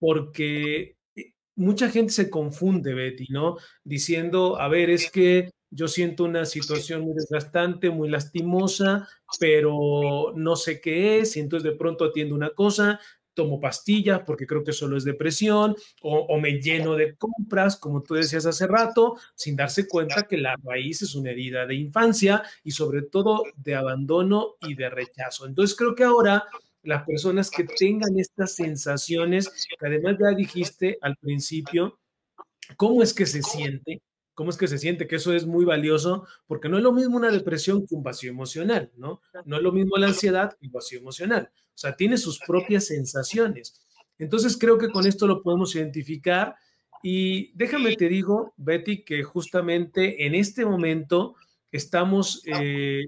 porque 0.00 0.96
eh, 1.14 1.34
mucha 1.54 1.88
gente 1.88 2.12
se 2.12 2.28
confunde, 2.28 2.94
Betty, 2.94 3.28
¿no? 3.30 3.58
Diciendo, 3.84 4.60
a 4.60 4.66
ver, 4.66 4.90
es 4.90 5.08
que 5.08 5.52
yo 5.74 5.88
siento 5.88 6.24
una 6.24 6.46
situación 6.46 7.02
muy 7.02 7.14
desgastante, 7.14 7.90
muy 7.90 8.08
lastimosa, 8.08 9.08
pero 9.40 10.32
no 10.36 10.54
sé 10.54 10.80
qué 10.80 11.18
es, 11.18 11.36
y 11.36 11.40
entonces 11.40 11.68
de 11.68 11.76
pronto 11.76 12.04
atiendo 12.04 12.34
una 12.34 12.50
cosa, 12.50 13.00
tomo 13.34 13.60
pastillas 13.60 14.20
porque 14.24 14.46
creo 14.46 14.62
que 14.62 14.72
solo 14.72 14.96
es 14.96 15.02
depresión, 15.02 15.74
o, 16.02 16.38
me 16.38 16.60
lleno 16.60 16.94
de 16.94 17.16
compras, 17.16 17.76
como 17.76 18.02
tú 18.02 18.14
decías 18.14 18.46
hace 18.46 18.68
rato, 18.68 19.16
sin 19.34 19.56
darse 19.56 19.88
cuenta 19.88 20.28
que 20.28 20.38
la 20.38 20.54
raíz 20.62 21.02
es 21.02 21.16
una 21.16 21.32
herida 21.32 21.66
de 21.66 21.74
infancia 21.74 22.44
y 22.62 22.70
sobre 22.70 23.02
todo 23.02 23.42
de 23.56 23.74
abandono 23.74 24.54
y 24.60 24.74
de 24.74 24.88
rechazo. 24.88 25.46
Entonces 25.46 25.76
creo 25.76 25.96
que 25.96 26.04
ahora 26.04 26.44
las 26.84 27.04
personas 27.04 27.50
que 27.50 27.64
tengan 27.64 28.16
estas 28.16 28.54
sensaciones, 28.54 29.48
que 29.48 29.86
además 29.86 30.16
ya 30.20 30.36
dijiste 30.36 30.98
al 31.00 31.16
principio, 31.16 31.98
¿cómo 32.76 33.02
es 33.02 33.12
que 33.12 33.26
se 33.26 33.42
siente? 33.42 34.00
¿Cómo 34.34 34.50
es 34.50 34.56
que 34.56 34.68
se 34.68 34.78
siente? 34.78 35.06
Que 35.06 35.16
eso 35.16 35.32
es 35.32 35.46
muy 35.46 35.64
valioso, 35.64 36.26
porque 36.46 36.68
no 36.68 36.76
es 36.76 36.82
lo 36.82 36.92
mismo 36.92 37.16
una 37.16 37.30
depresión 37.30 37.86
que 37.86 37.94
un 37.94 38.02
vacío 38.02 38.30
emocional, 38.30 38.90
¿no? 38.96 39.20
No 39.44 39.56
es 39.56 39.62
lo 39.62 39.72
mismo 39.72 39.96
la 39.96 40.08
ansiedad 40.08 40.56
que 40.58 40.66
un 40.66 40.72
vacío 40.72 40.98
emocional. 40.98 41.50
O 41.54 41.78
sea, 41.78 41.96
tiene 41.96 42.18
sus 42.18 42.38
propias 42.40 42.86
sensaciones. 42.86 43.80
Entonces 44.18 44.56
creo 44.56 44.78
que 44.78 44.90
con 44.90 45.06
esto 45.06 45.26
lo 45.26 45.42
podemos 45.42 45.74
identificar. 45.76 46.56
Y 47.02 47.52
déjame 47.56 47.96
te 47.96 48.08
digo, 48.08 48.54
Betty, 48.56 49.04
que 49.04 49.22
justamente 49.22 50.26
en 50.26 50.34
este 50.34 50.64
momento 50.64 51.36
estamos 51.70 52.42
eh, 52.46 53.04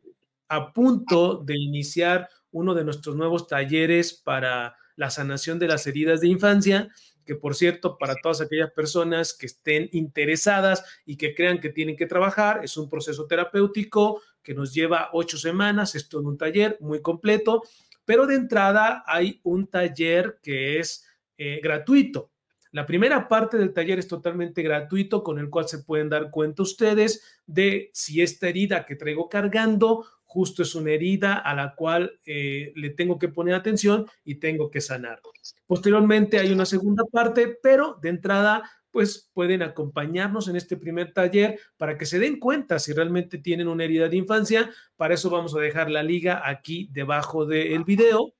a 0.48 0.72
punto 0.72 1.42
de 1.44 1.56
iniciar 1.56 2.28
uno 2.50 2.74
de 2.74 2.84
nuestros 2.84 3.16
nuevos 3.16 3.46
talleres 3.46 4.12
para 4.12 4.76
la 4.96 5.10
sanación 5.10 5.58
de 5.58 5.68
las 5.68 5.86
heridas 5.86 6.20
de 6.20 6.28
infancia 6.28 6.88
que 7.26 7.34
por 7.34 7.54
cierto, 7.54 7.98
para 7.98 8.14
todas 8.22 8.40
aquellas 8.40 8.70
personas 8.70 9.34
que 9.34 9.46
estén 9.46 9.88
interesadas 9.92 10.84
y 11.04 11.16
que 11.16 11.34
crean 11.34 11.60
que 11.60 11.70
tienen 11.70 11.96
que 11.96 12.06
trabajar, 12.06 12.60
es 12.62 12.76
un 12.76 12.88
proceso 12.88 13.26
terapéutico 13.26 14.22
que 14.42 14.54
nos 14.54 14.72
lleva 14.72 15.10
ocho 15.12 15.36
semanas, 15.36 15.94
es 15.96 16.08
todo 16.08 16.22
un 16.22 16.38
taller 16.38 16.78
muy 16.80 17.02
completo, 17.02 17.62
pero 18.04 18.26
de 18.26 18.36
entrada 18.36 19.02
hay 19.06 19.40
un 19.42 19.66
taller 19.66 20.38
que 20.40 20.78
es 20.78 21.04
eh, 21.36 21.60
gratuito. 21.60 22.30
La 22.70 22.86
primera 22.86 23.26
parte 23.26 23.56
del 23.56 23.72
taller 23.72 23.98
es 23.98 24.06
totalmente 24.06 24.62
gratuito, 24.62 25.22
con 25.22 25.38
el 25.38 25.50
cual 25.50 25.66
se 25.66 25.78
pueden 25.78 26.08
dar 26.08 26.30
cuenta 26.30 26.62
ustedes 26.62 27.40
de 27.46 27.90
si 27.92 28.22
esta 28.22 28.48
herida 28.48 28.86
que 28.86 28.96
traigo 28.96 29.28
cargando 29.28 30.06
justo 30.36 30.62
es 30.62 30.74
una 30.74 30.90
herida 30.90 31.38
a 31.38 31.54
la 31.54 31.74
cual 31.74 32.20
eh, 32.26 32.70
le 32.76 32.90
tengo 32.90 33.18
que 33.18 33.28
poner 33.28 33.54
atención 33.54 34.04
y 34.22 34.34
tengo 34.34 34.70
que 34.70 34.82
sanar. 34.82 35.22
Posteriormente 35.66 36.38
hay 36.38 36.52
una 36.52 36.66
segunda 36.66 37.04
parte, 37.10 37.56
pero 37.62 37.98
de 38.02 38.10
entrada 38.10 38.70
pues 38.90 39.30
pueden 39.32 39.62
acompañarnos 39.62 40.48
en 40.48 40.56
este 40.56 40.76
primer 40.76 41.14
taller 41.14 41.58
para 41.78 41.96
que 41.96 42.04
se 42.04 42.18
den 42.18 42.38
cuenta 42.38 42.78
si 42.78 42.92
realmente 42.92 43.38
tienen 43.38 43.66
una 43.66 43.84
herida 43.84 44.10
de 44.10 44.18
infancia. 44.18 44.70
Para 44.96 45.14
eso 45.14 45.30
vamos 45.30 45.54
a 45.56 45.60
dejar 45.60 45.90
la 45.90 46.02
liga 46.02 46.42
aquí 46.44 46.90
debajo 46.92 47.46
del 47.46 47.84
video 47.84 48.34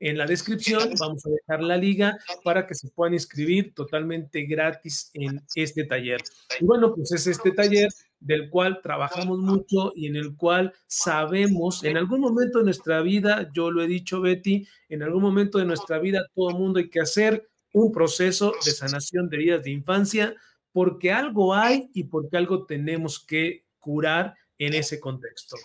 en 0.00 0.16
la 0.16 0.26
descripción 0.26 0.94
vamos 0.98 1.24
a 1.26 1.30
dejar 1.30 1.62
la 1.62 1.76
liga 1.76 2.18
para 2.42 2.66
que 2.66 2.74
se 2.74 2.88
puedan 2.88 3.12
inscribir 3.12 3.74
totalmente 3.74 4.42
gratis 4.44 5.10
en 5.12 5.42
este 5.54 5.84
taller. 5.84 6.20
Y 6.58 6.64
bueno, 6.64 6.94
pues 6.94 7.12
es 7.12 7.26
este 7.26 7.52
taller 7.52 7.88
del 8.18 8.48
cual 8.50 8.80
trabajamos 8.82 9.38
mucho 9.38 9.92
y 9.94 10.06
en 10.06 10.16
el 10.16 10.36
cual 10.36 10.72
sabemos, 10.86 11.84
en 11.84 11.96
algún 11.96 12.20
momento 12.20 12.58
de 12.58 12.64
nuestra 12.64 13.02
vida, 13.02 13.50
yo 13.54 13.70
lo 13.70 13.82
he 13.82 13.86
dicho 13.86 14.20
Betty, 14.20 14.66
en 14.88 15.02
algún 15.02 15.22
momento 15.22 15.58
de 15.58 15.66
nuestra 15.66 15.98
vida 15.98 16.26
todo 16.34 16.50
el 16.50 16.56
mundo 16.56 16.78
hay 16.78 16.88
que 16.88 17.00
hacer 17.00 17.48
un 17.72 17.92
proceso 17.92 18.54
de 18.64 18.72
sanación 18.72 19.28
de 19.28 19.36
heridas 19.36 19.62
de 19.62 19.70
infancia 19.70 20.34
porque 20.72 21.12
algo 21.12 21.54
hay 21.54 21.90
y 21.94 22.04
porque 22.04 22.36
algo 22.36 22.64
tenemos 22.64 23.24
que 23.24 23.66
curar 23.78 24.34
en 24.58 24.74
ese 24.74 24.98
contexto. 24.98 25.56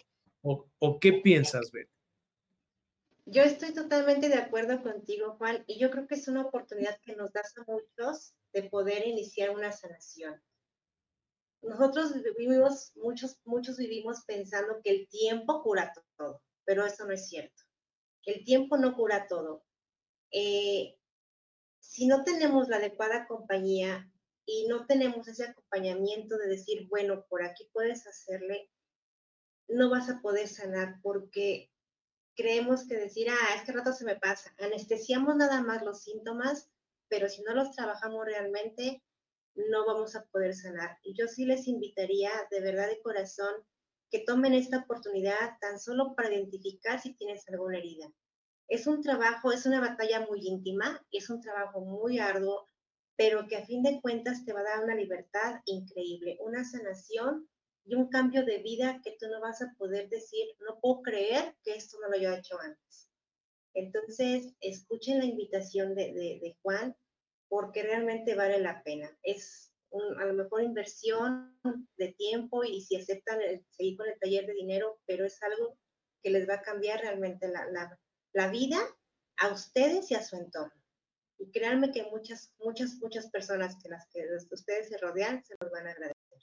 ¿O, 0.42 0.68
o 0.80 1.00
qué 1.00 1.14
piensas, 1.14 1.72
Betty? 1.72 1.95
Yo 3.28 3.42
estoy 3.42 3.74
totalmente 3.74 4.30
de 4.30 4.36
acuerdo 4.36 4.84
contigo, 4.84 5.36
Juan, 5.38 5.64
y 5.66 5.80
yo 5.80 5.90
creo 5.90 6.06
que 6.06 6.14
es 6.14 6.28
una 6.28 6.44
oportunidad 6.44 7.00
que 7.02 7.16
nos 7.16 7.34
das 7.34 7.58
a 7.58 7.64
muchos 7.64 8.36
de 8.54 8.70
poder 8.70 9.08
iniciar 9.08 9.50
una 9.50 9.72
sanación. 9.72 10.40
Nosotros 11.64 12.14
vivimos, 12.38 12.92
muchos, 12.96 13.40
muchos 13.44 13.78
vivimos 13.78 14.24
pensando 14.28 14.80
que 14.84 14.92
el 14.92 15.08
tiempo 15.10 15.64
cura 15.64 15.92
todo, 16.18 16.44
pero 16.66 16.86
eso 16.86 17.06
no 17.06 17.14
es 17.14 17.28
cierto. 17.28 17.64
El 18.26 18.44
tiempo 18.44 18.78
no 18.78 18.96
cura 18.96 19.28
todo. 19.28 19.66
Eh, 20.32 21.00
si 21.80 22.06
no 22.06 22.24
tenemos 22.24 22.70
la 22.70 22.78
adecuada 22.78 23.26
compañía 23.26 24.08
y 24.46 24.68
no 24.68 24.86
tenemos 24.86 25.28
ese 25.28 25.46
acompañamiento 25.46 26.38
de 26.38 26.48
decir, 26.48 26.88
bueno, 26.90 27.26
por 27.28 27.42
aquí 27.42 27.68
puedes 27.74 28.06
hacerle, 28.06 28.70
no 29.68 29.90
vas 29.90 30.12
a 30.12 30.22
poder 30.22 30.48
sanar 30.48 31.00
porque 31.02 31.72
creemos 32.36 32.88
que 32.88 32.98
decir, 32.98 33.28
ah, 33.30 33.56
este 33.56 33.72
rato 33.72 33.94
se 33.94 34.06
me 34.06 34.16
pasa. 34.16 34.54
Anestesiamos 34.60 35.36
nada 35.36 35.62
más 35.62 35.84
los 35.84 36.04
síntomas, 36.04 36.70
pero 37.08 37.30
si 37.30 37.42
no 37.44 37.54
los 37.54 37.72
trabajamos 37.72 38.26
realmente, 38.26 39.04
no 39.56 39.86
vamos 39.86 40.16
a 40.16 40.26
poder 40.26 40.54
sanar. 40.54 40.98
Y 41.04 41.14
yo 41.14 41.28
sí 41.28 41.46
les 41.46 41.68
invitaría 41.68 42.32
de 42.52 42.62
verdad 42.62 42.88
de 42.88 43.02
corazón 43.02 43.54
que 44.12 44.20
tomen 44.20 44.54
esta 44.54 44.80
oportunidad 44.80 45.58
tan 45.62 45.80
solo 45.80 46.14
para 46.16 46.34
identificar 46.34 47.02
si 47.02 47.14
tienes 47.16 47.48
alguna 47.50 47.78
herida. 47.78 48.12
Es 48.68 48.88
un 48.88 49.02
trabajo, 49.02 49.52
es 49.52 49.66
una 49.66 49.80
batalla 49.80 50.26
muy 50.26 50.48
íntima, 50.48 51.06
es 51.12 51.30
un 51.30 51.42
trabajo 51.42 51.82
muy 51.82 52.20
arduo, 52.20 52.70
pero 53.16 53.48
que 53.48 53.58
a 53.58 53.66
fin 53.66 53.84
de 53.84 54.02
cuentas 54.02 54.44
te 54.44 54.54
va 54.54 54.62
a 54.62 54.64
dar 54.64 54.84
una 54.84 54.96
libertad 54.96 55.62
increíble, 55.66 56.38
una 56.42 56.64
sanación 56.64 57.48
y 57.86 57.96
un 57.96 58.10
cambio 58.10 58.44
de 58.44 58.58
vida 58.60 59.00
que 59.04 59.16
tú 59.20 59.28
no 59.28 59.40
vas 59.40 59.62
a 59.62 59.74
poder 59.78 60.10
decir, 60.10 60.48
no 60.60 60.80
puedo 60.80 61.04
creer 61.04 61.56
que 61.64 61.76
esto 61.76 61.98
no 62.02 62.10
lo 62.10 62.16
haya 62.16 62.38
hecho 62.38 62.60
antes. 62.60 63.10
Entonces, 63.76 64.54
escuchen 64.60 65.20
la 65.20 65.26
invitación 65.26 65.94
de, 65.96 66.58
Juan 66.62 66.96
porque 67.48 67.84
realmente 67.84 68.34
vale 68.34 68.60
la 68.60 68.82
pena. 68.84 69.16
Es 69.22 69.72
a 70.18 70.26
lo 70.26 70.34
mejor 70.34 70.64
inversión 70.64 71.58
de 71.98 72.14
tiempo 72.14 72.64
y 72.64 72.82
si 72.82 72.96
aceptan 72.96 73.40
seguir 73.70 73.98
con 73.98 74.08
el 74.08 74.20
taller 74.20 74.46
de 74.48 74.54
dinero, 74.54 75.00
pero 75.06 75.26
es 75.26 75.42
algo 75.44 75.78
que 76.24 76.32
les 76.32 76.50
va 76.50 76.56
a 76.56 76.62
cambiar 76.62 77.02
realmente 77.02 77.48
la, 77.48 78.00
la 78.34 78.50
vida 78.50 78.80
a 79.38 79.54
ustedes 79.54 80.10
y 80.10 80.16
a 80.16 80.24
su 80.24 80.38
entorno. 80.38 80.82
Y 81.38 81.52
créanme 81.52 81.92
que 81.92 82.04
muchas, 82.04 82.54
muchas, 82.60 82.96
muchas 82.96 83.30
personas 83.30 83.78
que 83.82 83.90
las 83.90 84.08
que 84.10 84.26
ustedes 84.52 84.90
se 84.90 84.98
rodean 84.98 85.44
se 85.44 85.56
los 85.60 85.70
van 85.70 85.88
a 85.88 85.92
agradecer. 85.92 86.40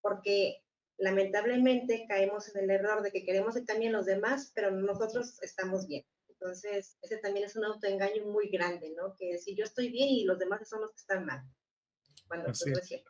Porque 0.00 0.62
lamentablemente 1.00 2.04
caemos 2.08 2.54
en 2.54 2.64
el 2.64 2.70
error 2.70 3.02
de 3.02 3.10
que 3.10 3.24
queremos 3.24 3.54
que 3.54 3.64
cambien 3.64 3.92
los 3.92 4.06
demás, 4.06 4.52
pero 4.54 4.70
nosotros 4.70 5.38
estamos 5.42 5.86
bien. 5.88 6.04
Entonces, 6.28 6.96
ese 7.02 7.18
también 7.18 7.46
es 7.46 7.56
un 7.56 7.64
autoengaño 7.64 8.26
muy 8.26 8.48
grande, 8.48 8.94
¿no? 8.96 9.14
Que 9.18 9.38
si 9.38 9.54
yo 9.54 9.64
estoy 9.64 9.90
bien 9.90 10.08
y 10.08 10.24
los 10.24 10.38
demás 10.38 10.66
son 10.68 10.80
los 10.82 10.90
que 10.92 10.98
están 10.98 11.26
mal, 11.26 11.42
cuando 12.28 12.46
pues, 12.46 12.62
Así 12.62 12.94
es. 12.94 13.02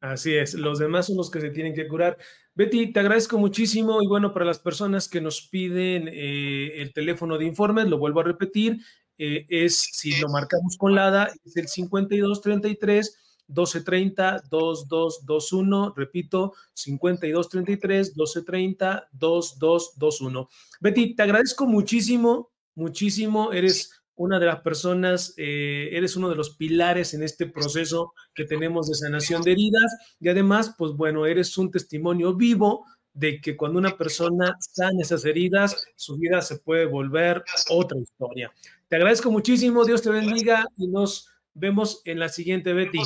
Así 0.00 0.34
es, 0.34 0.54
los 0.54 0.78
demás 0.78 1.06
son 1.06 1.18
los 1.18 1.30
que 1.30 1.40
se 1.40 1.50
tienen 1.50 1.74
que 1.74 1.86
curar. 1.86 2.16
Betty, 2.54 2.92
te 2.92 3.00
agradezco 3.00 3.36
muchísimo 3.36 4.02
y 4.02 4.06
bueno, 4.06 4.32
para 4.32 4.46
las 4.46 4.58
personas 4.58 5.08
que 5.08 5.20
nos 5.20 5.48
piden 5.48 6.08
eh, 6.08 6.80
el 6.80 6.94
teléfono 6.94 7.36
de 7.36 7.44
informes, 7.44 7.86
lo 7.86 7.98
vuelvo 7.98 8.20
a 8.20 8.24
repetir, 8.24 8.78
eh, 9.18 9.44
es 9.50 9.78
si 9.78 10.18
lo 10.18 10.28
marcamos 10.30 10.78
con 10.78 10.94
LADA, 10.94 11.30
es 11.44 11.54
el 11.56 11.68
5233 11.68 13.29
1230 13.50 14.44
2221, 14.50 15.94
repito, 15.96 16.54
5233 16.74 18.16
1230 18.16 19.08
2221. 19.12 20.48
Betty, 20.80 21.14
te 21.14 21.22
agradezco 21.22 21.66
muchísimo, 21.66 22.50
muchísimo, 22.74 23.52
eres 23.52 24.00
una 24.16 24.38
de 24.38 24.46
las 24.46 24.60
personas, 24.60 25.32
eh, 25.38 25.88
eres 25.92 26.14
uno 26.14 26.28
de 26.28 26.36
los 26.36 26.56
pilares 26.56 27.14
en 27.14 27.22
este 27.22 27.46
proceso 27.46 28.12
que 28.34 28.44
tenemos 28.44 28.86
de 28.88 28.94
sanación 28.94 29.40
de 29.42 29.52
heridas 29.52 29.96
y 30.20 30.28
además, 30.28 30.74
pues 30.76 30.92
bueno, 30.92 31.24
eres 31.24 31.56
un 31.56 31.70
testimonio 31.70 32.34
vivo 32.34 32.84
de 33.14 33.40
que 33.40 33.56
cuando 33.56 33.78
una 33.78 33.96
persona 33.96 34.56
sana 34.60 35.00
esas 35.00 35.24
heridas, 35.24 35.84
su 35.96 36.18
vida 36.18 36.42
se 36.42 36.58
puede 36.58 36.84
volver 36.84 37.42
otra 37.70 37.98
historia. 37.98 38.52
Te 38.88 38.96
agradezco 38.96 39.30
muchísimo, 39.30 39.84
Dios 39.84 40.02
te 40.02 40.10
bendiga 40.10 40.66
y 40.76 40.88
nos 40.88 41.28
vemos 41.54 42.02
en 42.04 42.18
la 42.18 42.28
siguiente, 42.28 42.72
Betty. 42.72 42.98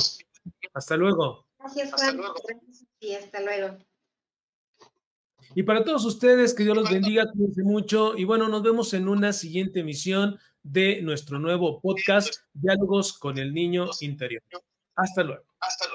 Hasta 0.73 0.97
luego. 0.97 1.45
Gracias, 1.59 1.91
Juan. 1.93 2.21
Y 2.99 3.13
hasta 3.13 3.41
luego. 3.41 3.77
Y 5.53 5.63
para 5.63 5.83
todos 5.83 6.03
ustedes, 6.05 6.53
que 6.53 6.63
Dios 6.63 6.75
los 6.75 6.89
bendiga, 6.89 7.25
cuídense 7.31 7.63
mucho. 7.63 8.17
Y 8.17 8.25
bueno, 8.25 8.49
nos 8.49 8.63
vemos 8.63 8.93
en 8.93 9.07
una 9.07 9.31
siguiente 9.31 9.79
emisión 9.81 10.37
de 10.63 11.01
nuestro 11.01 11.39
nuevo 11.39 11.79
podcast, 11.79 12.35
Diálogos 12.53 13.17
con 13.17 13.37
el 13.37 13.53
Niño 13.53 13.89
Interior. 14.01 14.41
Hasta 14.95 15.23
luego. 15.23 15.43
Hasta 15.59 15.87
luego. 15.87 15.94